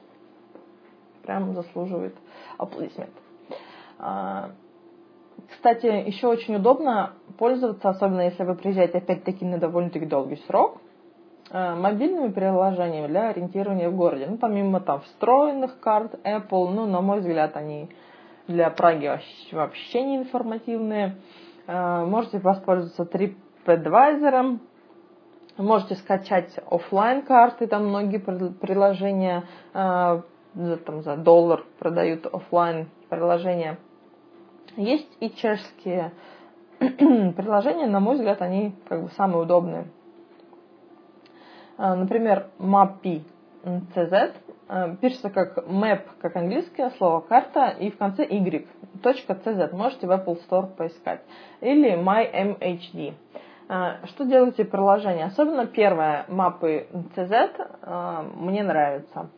прям 1.23 1.53
заслуживает 1.55 2.15
аплодисмент. 2.57 3.13
А, 3.99 4.51
кстати, 5.51 5.87
еще 5.87 6.29
очень 6.29 6.57
удобно 6.57 7.15
пользоваться, 7.37 7.89
особенно 7.89 8.23
если 8.23 8.45
вы 8.45 8.55
приезжаете 8.55 8.99
опять-таки 8.99 9.45
на 9.45 9.59
довольно-таки 9.59 10.07
долгий 10.07 10.37
срок, 10.47 10.81
э, 11.51 11.75
мобильными 11.75 12.31
приложениями 12.33 13.09
для 13.09 13.31
ориентирования 13.31 13.91
в 13.91 13.97
городе. 13.97 14.27
Ну, 14.29 14.37
помимо 14.37 14.81
там 14.81 15.01
встроенных 15.01 15.81
карт 15.81 16.15
Apple, 16.25 16.71
ну, 16.71 16.87
на 16.87 17.01
мой 17.01 17.21
взгляд, 17.21 17.57
они 17.57 17.91
для 18.47 18.71
Праги 18.71 19.11
вообще 19.53 20.03
не 20.03 20.19
информативные. 20.19 21.17
Э, 21.67 22.05
можете 22.05 22.39
воспользоваться 22.39 23.03
TripAdvisor, 23.03 24.59
можете 25.57 25.97
скачать 25.97 26.57
офлайн 26.71 27.23
карты, 27.23 27.67
там 27.67 27.89
многие 27.89 28.19
приложения 28.19 29.45
там, 29.73 31.03
за 31.03 31.17
доллар 31.17 31.65
продают 31.79 32.27
офлайн 32.27 32.89
приложения. 33.09 33.79
Есть 34.79 35.09
и 35.19 35.31
чешские 35.31 36.13
приложения, 36.79 37.89
на 37.89 37.99
мой 37.99 38.15
взгляд, 38.15 38.41
они 38.41 38.77
как 38.89 39.03
бы 39.03 39.09
самые 39.11 39.43
удобные. 39.43 39.89
А, 41.77 41.97
например, 41.97 42.47
Mappy 42.61 43.23
CZ 43.65 44.35
э, 44.69 44.97
пишется 45.01 45.31
как 45.31 45.59
map, 45.67 46.03
как 46.21 46.37
английское 46.37 46.91
слово, 46.91 47.23
карта, 47.23 47.71
и 47.71 47.91
в 47.91 47.99
конце 47.99 48.25
y, 48.25 48.69
.cz. 49.03 49.75
Можете 49.75 50.07
в 50.07 50.13
Apple 50.13 50.39
Store 50.49 50.69
поискать. 50.69 51.23
Или 51.61 52.01
MyMHD. 52.01 53.15
Что 54.07 54.25
делаете 54.25 54.65
приложение? 54.65 55.27
Особенно 55.27 55.67
первое, 55.67 56.25
мапы 56.29 56.87
мне 58.37 58.63
нравится. 58.63 59.29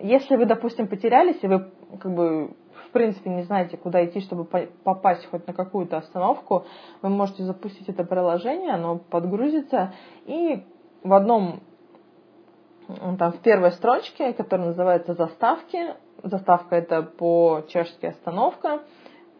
Если 0.00 0.36
вы, 0.36 0.44
допустим, 0.46 0.86
потерялись, 0.86 1.42
и 1.42 1.48
вы 1.48 1.70
как 2.00 2.14
бы 2.14 2.54
в 2.88 2.92
принципе 2.92 3.30
не 3.30 3.42
знаете, 3.42 3.76
куда 3.76 4.04
идти, 4.04 4.20
чтобы 4.20 4.44
попасть 4.44 5.26
хоть 5.26 5.46
на 5.46 5.52
какую-то 5.52 5.98
остановку, 5.98 6.64
вы 7.02 7.08
можете 7.10 7.44
запустить 7.44 7.88
это 7.88 8.04
приложение, 8.04 8.72
оно 8.72 8.98
подгрузится, 8.98 9.92
и 10.24 10.64
в 11.02 11.12
одном 11.12 11.60
там 13.18 13.32
в 13.32 13.38
первой 13.40 13.72
строчке, 13.72 14.32
которая 14.32 14.68
называется 14.68 15.12
«Заставки», 15.14 15.94
заставка 16.22 16.76
это 16.76 17.02
по-чешски 17.02 18.06
«остановка», 18.06 18.80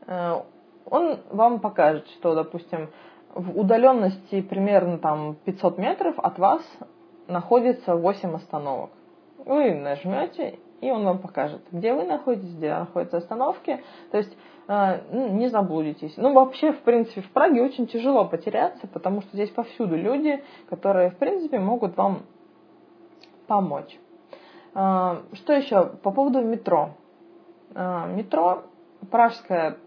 э, 0.06 0.42
он 0.84 1.18
вам 1.30 1.61
покажет, 1.61 2.06
что, 2.18 2.34
допустим, 2.34 2.90
в 3.34 3.58
удаленности 3.58 4.42
примерно 4.42 4.98
там 4.98 5.37
500 5.44 5.78
метров 5.78 6.18
от 6.18 6.38
вас 6.38 6.62
находится 7.26 7.96
8 7.96 8.34
остановок. 8.34 8.90
Вы 9.38 9.74
нажмете, 9.74 10.58
и 10.80 10.90
он 10.90 11.04
вам 11.04 11.18
покажет, 11.18 11.62
где 11.72 11.92
вы 11.92 12.04
находитесь, 12.04 12.54
где 12.54 12.74
находятся 12.74 13.18
остановки. 13.18 13.82
То 14.10 14.18
есть 14.18 14.36
э, 14.68 15.00
ну, 15.10 15.28
не 15.30 15.48
заблудитесь. 15.48 16.16
Ну, 16.16 16.32
вообще, 16.32 16.72
в 16.72 16.80
принципе, 16.80 17.20
в 17.20 17.30
Праге 17.30 17.62
очень 17.62 17.86
тяжело 17.86 18.24
потеряться, 18.24 18.86
потому 18.86 19.22
что 19.22 19.30
здесь 19.32 19.50
повсюду 19.50 19.96
люди, 19.96 20.42
которые, 20.68 21.10
в 21.10 21.16
принципе, 21.16 21.58
могут 21.58 21.96
вам 21.96 22.22
помочь. 23.46 23.98
А, 24.74 25.22
что 25.32 25.52
еще 25.52 25.86
по 26.02 26.12
поводу 26.12 26.42
метро? 26.42 26.90
А, 27.74 28.06
метро 28.06 28.64
пражское 29.10 29.78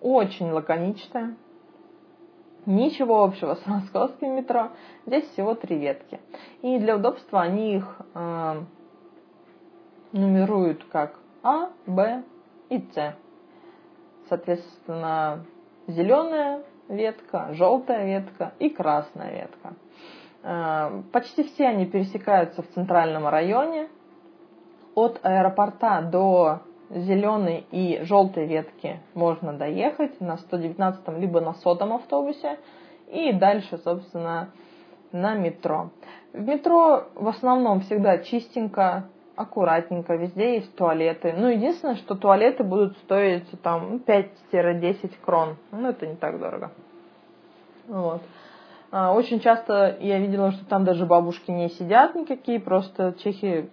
очень 0.00 0.50
лаконичное, 0.50 1.36
ничего 2.66 3.24
общего 3.24 3.54
с 3.54 3.66
московским 3.66 4.36
метро. 4.36 4.70
Здесь 5.06 5.24
всего 5.30 5.54
три 5.54 5.78
ветки. 5.78 6.20
И 6.62 6.78
для 6.78 6.96
удобства 6.96 7.40
они 7.40 7.76
их 7.76 8.00
нумеруют 10.12 10.84
как 10.84 11.18
А, 11.42 11.70
Б 11.86 12.22
и 12.68 12.78
С. 12.78 13.14
Соответственно, 14.28 15.44
зеленая 15.86 16.62
ветка, 16.88 17.48
желтая 17.52 18.06
ветка 18.06 18.52
и 18.58 18.68
красная 18.70 19.32
ветка. 19.32 19.74
Э, 20.42 21.02
почти 21.12 21.44
все 21.44 21.68
они 21.68 21.86
пересекаются 21.86 22.62
в 22.62 22.68
центральном 22.68 23.26
районе. 23.26 23.88
От 24.94 25.20
аэропорта 25.22 26.00
до 26.02 26.62
зеленой 26.90 27.66
и 27.70 28.00
желтой 28.02 28.46
ветки 28.46 29.00
можно 29.14 29.52
доехать 29.52 30.20
на 30.20 30.38
119 30.38 31.18
либо 31.18 31.40
на 31.40 31.54
сотом 31.54 31.92
автобусе 31.92 32.58
и 33.08 33.32
дальше, 33.32 33.78
собственно, 33.78 34.50
на 35.12 35.34
метро. 35.34 35.90
В 36.32 36.40
метро 36.40 37.04
в 37.14 37.28
основном 37.28 37.80
всегда 37.80 38.18
чистенько, 38.18 39.08
аккуратненько, 39.36 40.14
везде 40.16 40.56
есть 40.56 40.74
туалеты. 40.76 41.34
Ну, 41.36 41.48
единственное, 41.48 41.96
что 41.96 42.14
туалеты 42.14 42.64
будут 42.64 42.96
стоить 42.98 43.48
там 43.62 44.02
5-10 44.06 45.12
крон. 45.24 45.56
Ну, 45.70 45.88
это 45.88 46.06
не 46.06 46.16
так 46.16 46.40
дорого. 46.40 46.72
Вот. 47.86 48.22
А, 48.90 49.12
очень 49.12 49.40
часто 49.40 49.96
я 50.00 50.18
видела, 50.18 50.52
что 50.52 50.64
там 50.64 50.84
даже 50.84 51.06
бабушки 51.06 51.50
не 51.50 51.68
сидят 51.68 52.14
никакие, 52.14 52.58
просто 52.58 53.14
чехи 53.22 53.70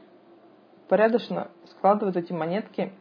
порядочно 0.90 1.48
складывают 1.72 2.18
эти 2.18 2.34
монетки, 2.34 2.92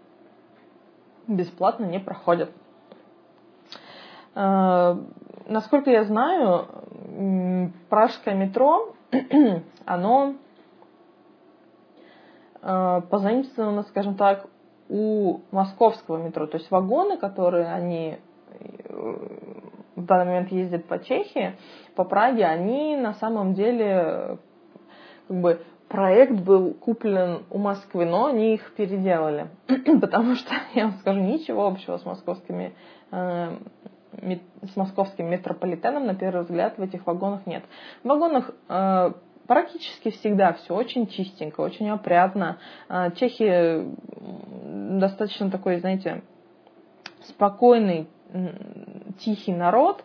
бесплатно 1.26 1.84
не 1.84 1.98
проходят. 1.98 2.50
А, 4.34 4.98
насколько 5.46 5.90
я 5.90 6.04
знаю, 6.04 6.68
пражское 7.88 8.34
метро, 8.34 8.94
оно 9.84 10.34
позаимствовано, 12.62 13.82
скажем 13.82 14.14
так, 14.14 14.46
у 14.88 15.40
московского 15.50 16.18
метро. 16.18 16.46
То 16.46 16.58
есть 16.58 16.70
вагоны, 16.70 17.16
которые 17.16 17.66
они 17.66 18.18
в 18.88 20.04
данный 20.04 20.26
момент 20.26 20.52
ездят 20.52 20.86
по 20.86 20.98
Чехии, 20.98 21.56
по 21.94 22.04
Праге, 22.04 22.44
они 22.44 22.96
на 22.96 23.14
самом 23.14 23.54
деле 23.54 24.38
как 25.28 25.40
бы 25.40 25.62
проект 25.88 26.40
был 26.40 26.72
куплен 26.74 27.44
у 27.50 27.58
Москвы, 27.58 28.06
но 28.06 28.26
они 28.26 28.54
их 28.54 28.74
переделали. 28.74 29.48
Потому 30.00 30.34
что, 30.36 30.54
я 30.74 30.84
вам 30.84 30.94
скажу, 31.00 31.20
ничего 31.20 31.66
общего 31.66 31.98
с 31.98 32.04
московскими 32.04 32.74
э, 33.10 33.56
с 34.72 34.76
московским 34.76 35.30
метрополитеном, 35.30 36.06
на 36.06 36.14
первый 36.14 36.42
взгляд, 36.42 36.76
в 36.76 36.82
этих 36.82 37.06
вагонах 37.06 37.46
нет. 37.46 37.64
В 38.02 38.08
вагонах 38.08 38.50
э, 38.68 39.12
практически 39.52 40.10
всегда 40.10 40.54
все 40.54 40.74
очень 40.74 41.06
чистенько, 41.06 41.60
очень 41.60 41.90
опрятно. 41.90 42.58
Э, 42.88 43.10
чехи 43.16 43.84
достаточно 44.98 45.50
такой, 45.50 45.78
знаете, 45.80 46.22
спокойный, 47.28 48.08
тихий 49.18 49.52
народ, 49.52 50.04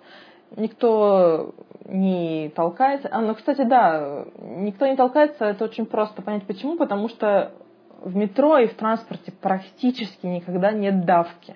никто 0.57 1.55
не 1.85 2.49
толкается. 2.55 3.07
А, 3.09 3.21
ну, 3.21 3.35
кстати, 3.35 3.61
да, 3.61 4.25
никто 4.37 4.85
не 4.85 4.97
толкается, 4.97 5.45
это 5.45 5.63
очень 5.63 5.85
просто 5.85 6.21
понять 6.21 6.43
почему, 6.43 6.75
потому 6.75 7.07
что 7.07 7.53
в 8.01 8.15
метро 8.17 8.57
и 8.57 8.67
в 8.67 8.75
транспорте 8.75 9.31
практически 9.31 10.25
никогда 10.25 10.71
нет 10.71 11.05
давки. 11.05 11.55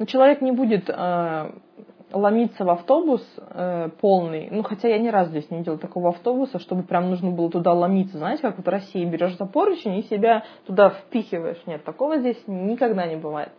Но 0.00 0.06
человек 0.06 0.40
не 0.40 0.50
будет 0.50 0.90
э, 0.90 1.52
ломиться 2.12 2.64
в 2.64 2.70
автобус 2.70 3.22
э, 3.36 3.90
полный, 4.00 4.48
ну 4.50 4.62
хотя 4.62 4.88
я 4.88 4.98
ни 4.98 5.08
разу 5.08 5.30
здесь 5.30 5.50
не 5.50 5.58
видела 5.58 5.78
такого 5.78 6.10
автобуса, 6.10 6.58
чтобы 6.58 6.82
прям 6.82 7.10
нужно 7.10 7.30
было 7.30 7.50
туда 7.50 7.72
ломиться, 7.72 8.18
знаете, 8.18 8.42
как 8.42 8.56
вот 8.56 8.66
в 8.66 8.68
России 8.68 9.04
берешь 9.04 9.36
за 9.36 9.46
поручень 9.46 9.98
и 9.98 10.02
себя 10.02 10.44
туда 10.66 10.90
впихиваешь. 10.90 11.62
Нет, 11.66 11.84
такого 11.84 12.18
здесь 12.18 12.42
никогда 12.46 13.06
не 13.06 13.16
бывает. 13.16 13.52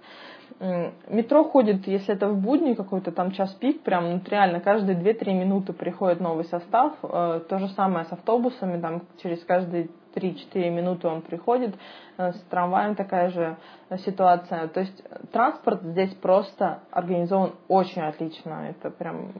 Метро 1.09 1.43
ходит, 1.43 1.87
если 1.87 2.13
это 2.13 2.29
в 2.29 2.39
будни 2.39 2.73
какой-то 2.73 3.11
там 3.11 3.31
час 3.31 3.53
пик, 3.55 3.81
прям 3.81 4.11
ну, 4.11 4.21
реально 4.29 4.59
каждые 4.59 4.97
2-3 4.97 5.33
минуты 5.33 5.73
приходит 5.73 6.19
новый 6.19 6.45
состав. 6.45 6.93
Э, 7.01 7.41
то 7.47 7.59
же 7.59 7.67
самое 7.69 8.05
с 8.05 8.11
автобусами, 8.11 8.79
там 8.79 9.01
через 9.21 9.43
каждые 9.43 9.89
3-4 10.15 10.69
минуты 10.69 11.08
он 11.08 11.21
приходит. 11.21 11.76
Э, 12.17 12.34
с 12.34 12.39
трамваем 12.49 12.95
такая 12.95 13.30
же 13.30 13.58
ситуация. 14.06 14.67
То 14.67 14.82
есть 14.82 15.04
транспорт 15.32 15.82
здесь 15.84 16.13
просто 16.15 16.80
организован 16.91 17.54
очень 17.67 18.02
отлично. 18.02 18.69
Это 18.69 18.89
прям 18.89 19.34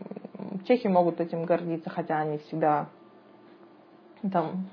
чехи 0.68 0.88
могут 0.88 1.20
этим 1.20 1.46
гордиться, 1.46 1.90
хотя 1.90 2.20
они 2.20 2.38
всегда 2.40 2.88
там 4.32 4.70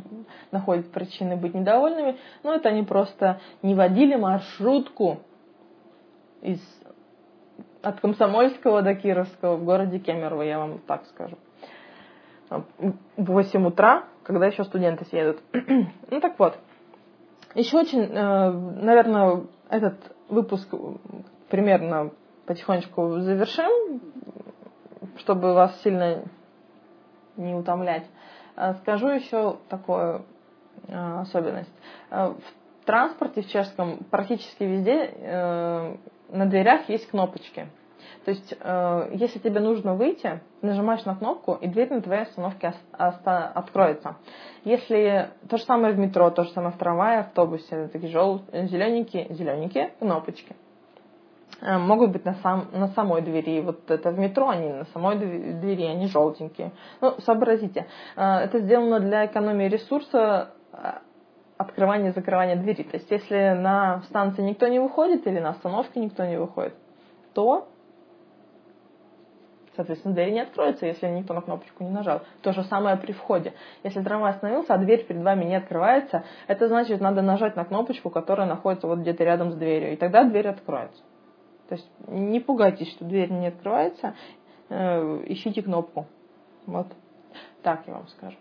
находят 0.53 0.91
причины 0.93 1.37
быть 1.37 1.55
недовольными, 1.55 2.19
но 2.43 2.55
это 2.55 2.69
они 2.69 2.83
просто 2.83 3.41
не 3.63 3.75
водили 3.75 4.15
маршрутку 4.15 5.19
из, 6.41 6.61
от 7.83 8.01
Комсомольского 8.01 8.83
до 8.83 8.95
Кировского 8.95 9.57
в 9.57 9.65
городе 9.65 9.99
Кемерово, 9.99 10.43
я 10.43 10.59
вам 10.59 10.79
так 10.79 11.05
скажу. 11.07 11.37
В 12.51 12.95
8 13.17 13.67
утра, 13.67 14.05
когда 14.25 14.47
еще 14.47 14.65
студенты 14.65 15.05
съедут. 15.05 15.41
ну 16.11 16.21
так 16.21 16.39
вот. 16.39 16.59
Еще 17.55 17.79
очень, 17.79 18.03
э, 18.03 18.51
наверное, 18.51 19.43
этот 19.69 19.97
выпуск 20.29 20.69
примерно 21.49 22.11
потихонечку 22.47 23.21
завершим, 23.21 24.01
чтобы 25.19 25.55
вас 25.55 25.81
сильно 25.83 26.25
не 27.37 27.55
утомлять. 27.55 28.07
Э, 28.57 28.75
скажу 28.83 29.09
еще 29.09 29.57
такую 29.69 30.25
э, 30.89 31.21
особенность. 31.21 31.73
В 32.11 32.85
транспорте 32.85 33.43
в 33.43 33.49
чешском 33.49 33.99
практически 34.11 34.65
везде 34.65 35.99
на 36.29 36.47
дверях 36.47 36.89
есть 36.89 37.09
кнопочки. 37.09 37.69
То 38.25 38.33
есть, 38.33 38.55
э, 38.61 39.11
если 39.15 39.39
тебе 39.39 39.61
нужно 39.61 39.95
выйти, 39.95 40.41
нажимаешь 40.61 41.05
на 41.05 41.17
кнопку, 41.17 41.55
и 41.61 41.67
дверь 41.67 41.93
на 41.93 42.03
твоей 42.03 42.23
остановке 42.23 42.75
откроется. 42.93 44.17
Если 44.65 45.31
то 45.49 45.57
же 45.57 45.65
самое 45.65 45.95
в 45.95 45.99
метро, 45.99 46.31
то 46.31 46.45
же 46.45 46.51
самое 46.51 46.73
в 46.73 46.79
трамвае, 46.79 47.21
автобусе, 47.21 47.89
такие 47.89 48.13
жел... 48.13 48.43
зелененькие, 48.53 49.29
зелененькие 49.31 49.93
кнопочки 49.99 50.55
э, 51.63 51.79
могут 51.79 52.11
быть 52.11 52.27
на, 52.27 52.35
сам, 52.35 52.67
на 52.73 52.89
самой 52.89 53.23
двери. 53.23 53.63
Вот 53.63 53.91
это 53.91 54.11
в 54.11 54.19
метро, 54.19 54.51
они 54.51 54.69
на 54.69 54.85
самой 54.87 55.17
двери, 55.17 55.85
они 55.85 56.07
желтенькие. 56.07 56.73
Ну, 57.01 57.15
сообразите. 57.21 57.87
Э, 58.17 58.41
это 58.41 58.59
сделано 58.59 59.01
для 59.01 59.27
экономии 59.27 59.69
ресурса 59.69 60.51
открывания 61.57 62.11
и 62.11 62.15
закрывания 62.15 62.57
двери. 62.57 62.83
То 62.85 62.97
есть, 62.97 63.11
если 63.11 63.51
на 63.51 64.03
станции 64.09 64.43
никто 64.43 64.67
не 64.69 64.79
выходит 64.79 65.27
или 65.27 65.39
на 65.41 65.51
остановке 65.51 66.01
никто 66.01 66.25
не 66.25 66.39
выходит, 66.39 66.75
то, 67.35 67.69
соответственно, 69.81 70.15
дверь 70.15 70.33
не 70.33 70.41
откроется, 70.41 70.87
если 70.87 71.09
никто 71.09 71.33
на 71.33 71.41
кнопочку 71.41 71.83
не 71.83 71.91
нажал. 71.91 72.21
То 72.43 72.53
же 72.53 72.63
самое 72.65 72.97
при 72.97 73.13
входе. 73.13 73.55
Если 73.83 74.03
трамвай 74.03 74.33
остановился, 74.33 74.75
а 74.75 74.79
дверь 74.79 75.07
перед 75.07 75.23
вами 75.23 75.45
не 75.45 75.57
открывается, 75.57 76.25
это 76.49 76.69
значит, 76.69 77.01
надо 77.01 77.23
нажать 77.23 77.57
на 77.57 77.65
кнопочку, 77.65 78.11
которая 78.11 78.47
находится 78.47 78.87
вот 78.87 78.99
где-то 78.99 79.25
рядом 79.25 79.53
с 79.53 79.55
дверью, 79.55 79.93
и 79.93 79.97
тогда 79.97 80.25
дверь 80.25 80.49
откроется. 80.49 81.03
То 81.69 81.77
есть 81.77 81.91
не 82.09 82.41
пугайтесь, 82.41 82.91
что 82.91 83.05
дверь 83.05 83.31
не 83.31 83.47
открывается, 83.47 84.15
э, 84.69 85.23
ищите 85.27 85.63
кнопку. 85.63 86.07
Вот 86.67 86.89
так 87.63 87.87
я 87.87 87.95
вам 87.95 88.09
скажу. 88.09 88.37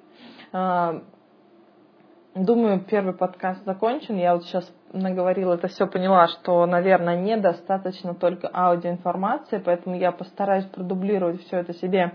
Думаю, 2.39 2.80
первый 2.80 3.13
подкаст 3.13 3.65
закончен. 3.65 4.15
Я 4.15 4.34
вот 4.34 4.45
сейчас 4.45 4.71
наговорила 4.93 5.56
это 5.56 5.67
все, 5.67 5.86
поняла, 5.88 6.30
что, 6.30 6.65
наверное, 6.65 7.17
недостаточно 7.17 8.15
только 8.15 8.49
аудиоинформации, 8.54 9.58
поэтому 9.58 9.97
я 9.97 10.13
постараюсь 10.13 10.63
продублировать 10.63 11.41
все 11.41 11.58
это 11.58 11.73
себе 11.73 12.13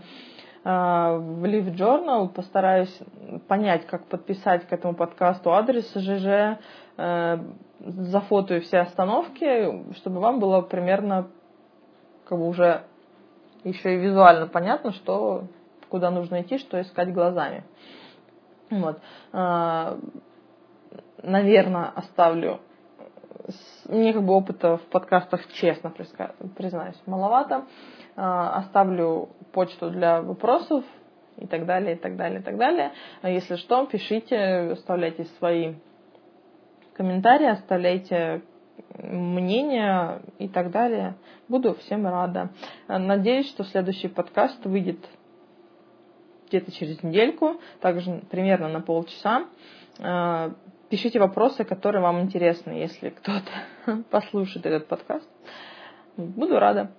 а, 0.65 1.19
в 1.19 1.45
Live 1.45 1.77
Journal, 1.77 2.31
постараюсь 2.31 2.99
понять, 3.49 3.87
как 3.87 4.07
подписать 4.07 4.67
к 4.67 4.73
этому 4.73 4.95
подкасту 4.95 5.53
адрес 5.53 5.93
ЖЖ, 5.95 6.59
э, 6.97 7.39
зафотою 7.81 8.63
все 8.63 8.79
остановки, 8.79 9.93
чтобы 9.97 10.21
вам 10.21 10.41
было 10.41 10.63
примерно 10.63 11.29
как 12.27 12.39
бы 12.39 12.49
уже 12.49 12.85
еще 13.63 13.93
и 13.93 13.99
визуально 13.99 14.47
понятно, 14.47 14.93
что 14.93 15.49
куда 15.91 16.11
нужно 16.11 16.41
идти, 16.41 16.57
что 16.57 16.81
искать 16.81 17.13
глазами. 17.13 17.65
Вот. 18.81 18.99
А, 19.33 19.99
наверное, 21.23 21.93
оставлю 21.95 22.61
мне 23.89 24.13
как 24.13 24.23
бы 24.23 24.33
опыта 24.33 24.79
в 24.79 24.83
подкастах, 24.87 25.47
честно 25.55 25.93
признаюсь, 26.57 27.01
маловато. 27.07 27.65
А, 28.17 28.59
оставлю 28.59 29.31
почту 29.53 29.91
для 29.91 30.23
вопросов 30.23 30.85
и 31.37 31.47
так 31.47 31.67
далее, 31.67 31.97
и 31.97 31.99
так 31.99 32.17
далее, 32.17 32.41
и 32.41 32.43
так 32.43 32.57
далее. 32.57 32.93
А 33.23 33.29
если 33.29 33.57
что, 33.57 33.85
пишите, 33.87 34.71
оставляйте 34.73 35.25
свои 35.39 35.75
комментарии, 36.95 37.49
оставляйте 37.49 38.43
мнения 38.99 40.21
и 40.39 40.49
так 40.49 40.71
далее. 40.71 41.17
Буду 41.49 41.75
всем 41.75 42.07
рада. 42.07 42.51
Надеюсь, 42.89 43.49
что 43.49 43.65
следующий 43.65 44.09
подкаст 44.09 44.65
выйдет 44.65 45.05
где-то 46.55 46.73
через 46.73 47.03
недельку, 47.03 47.61
также 47.81 48.23
примерно 48.31 48.69
на 48.69 48.81
полчаса. 48.81 49.47
А, 49.99 50.53
пишите 50.89 51.19
вопросы, 51.19 51.65
которые 51.65 52.01
вам 52.03 52.21
интересны, 52.21 52.73
если 52.73 53.11
кто-то 53.11 54.03
послушает 54.11 54.65
этот 54.67 54.87
подкаст. 54.87 55.29
Буду 56.17 56.59
рада. 56.59 56.93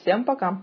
Всем 0.00 0.24
пока. 0.24 0.62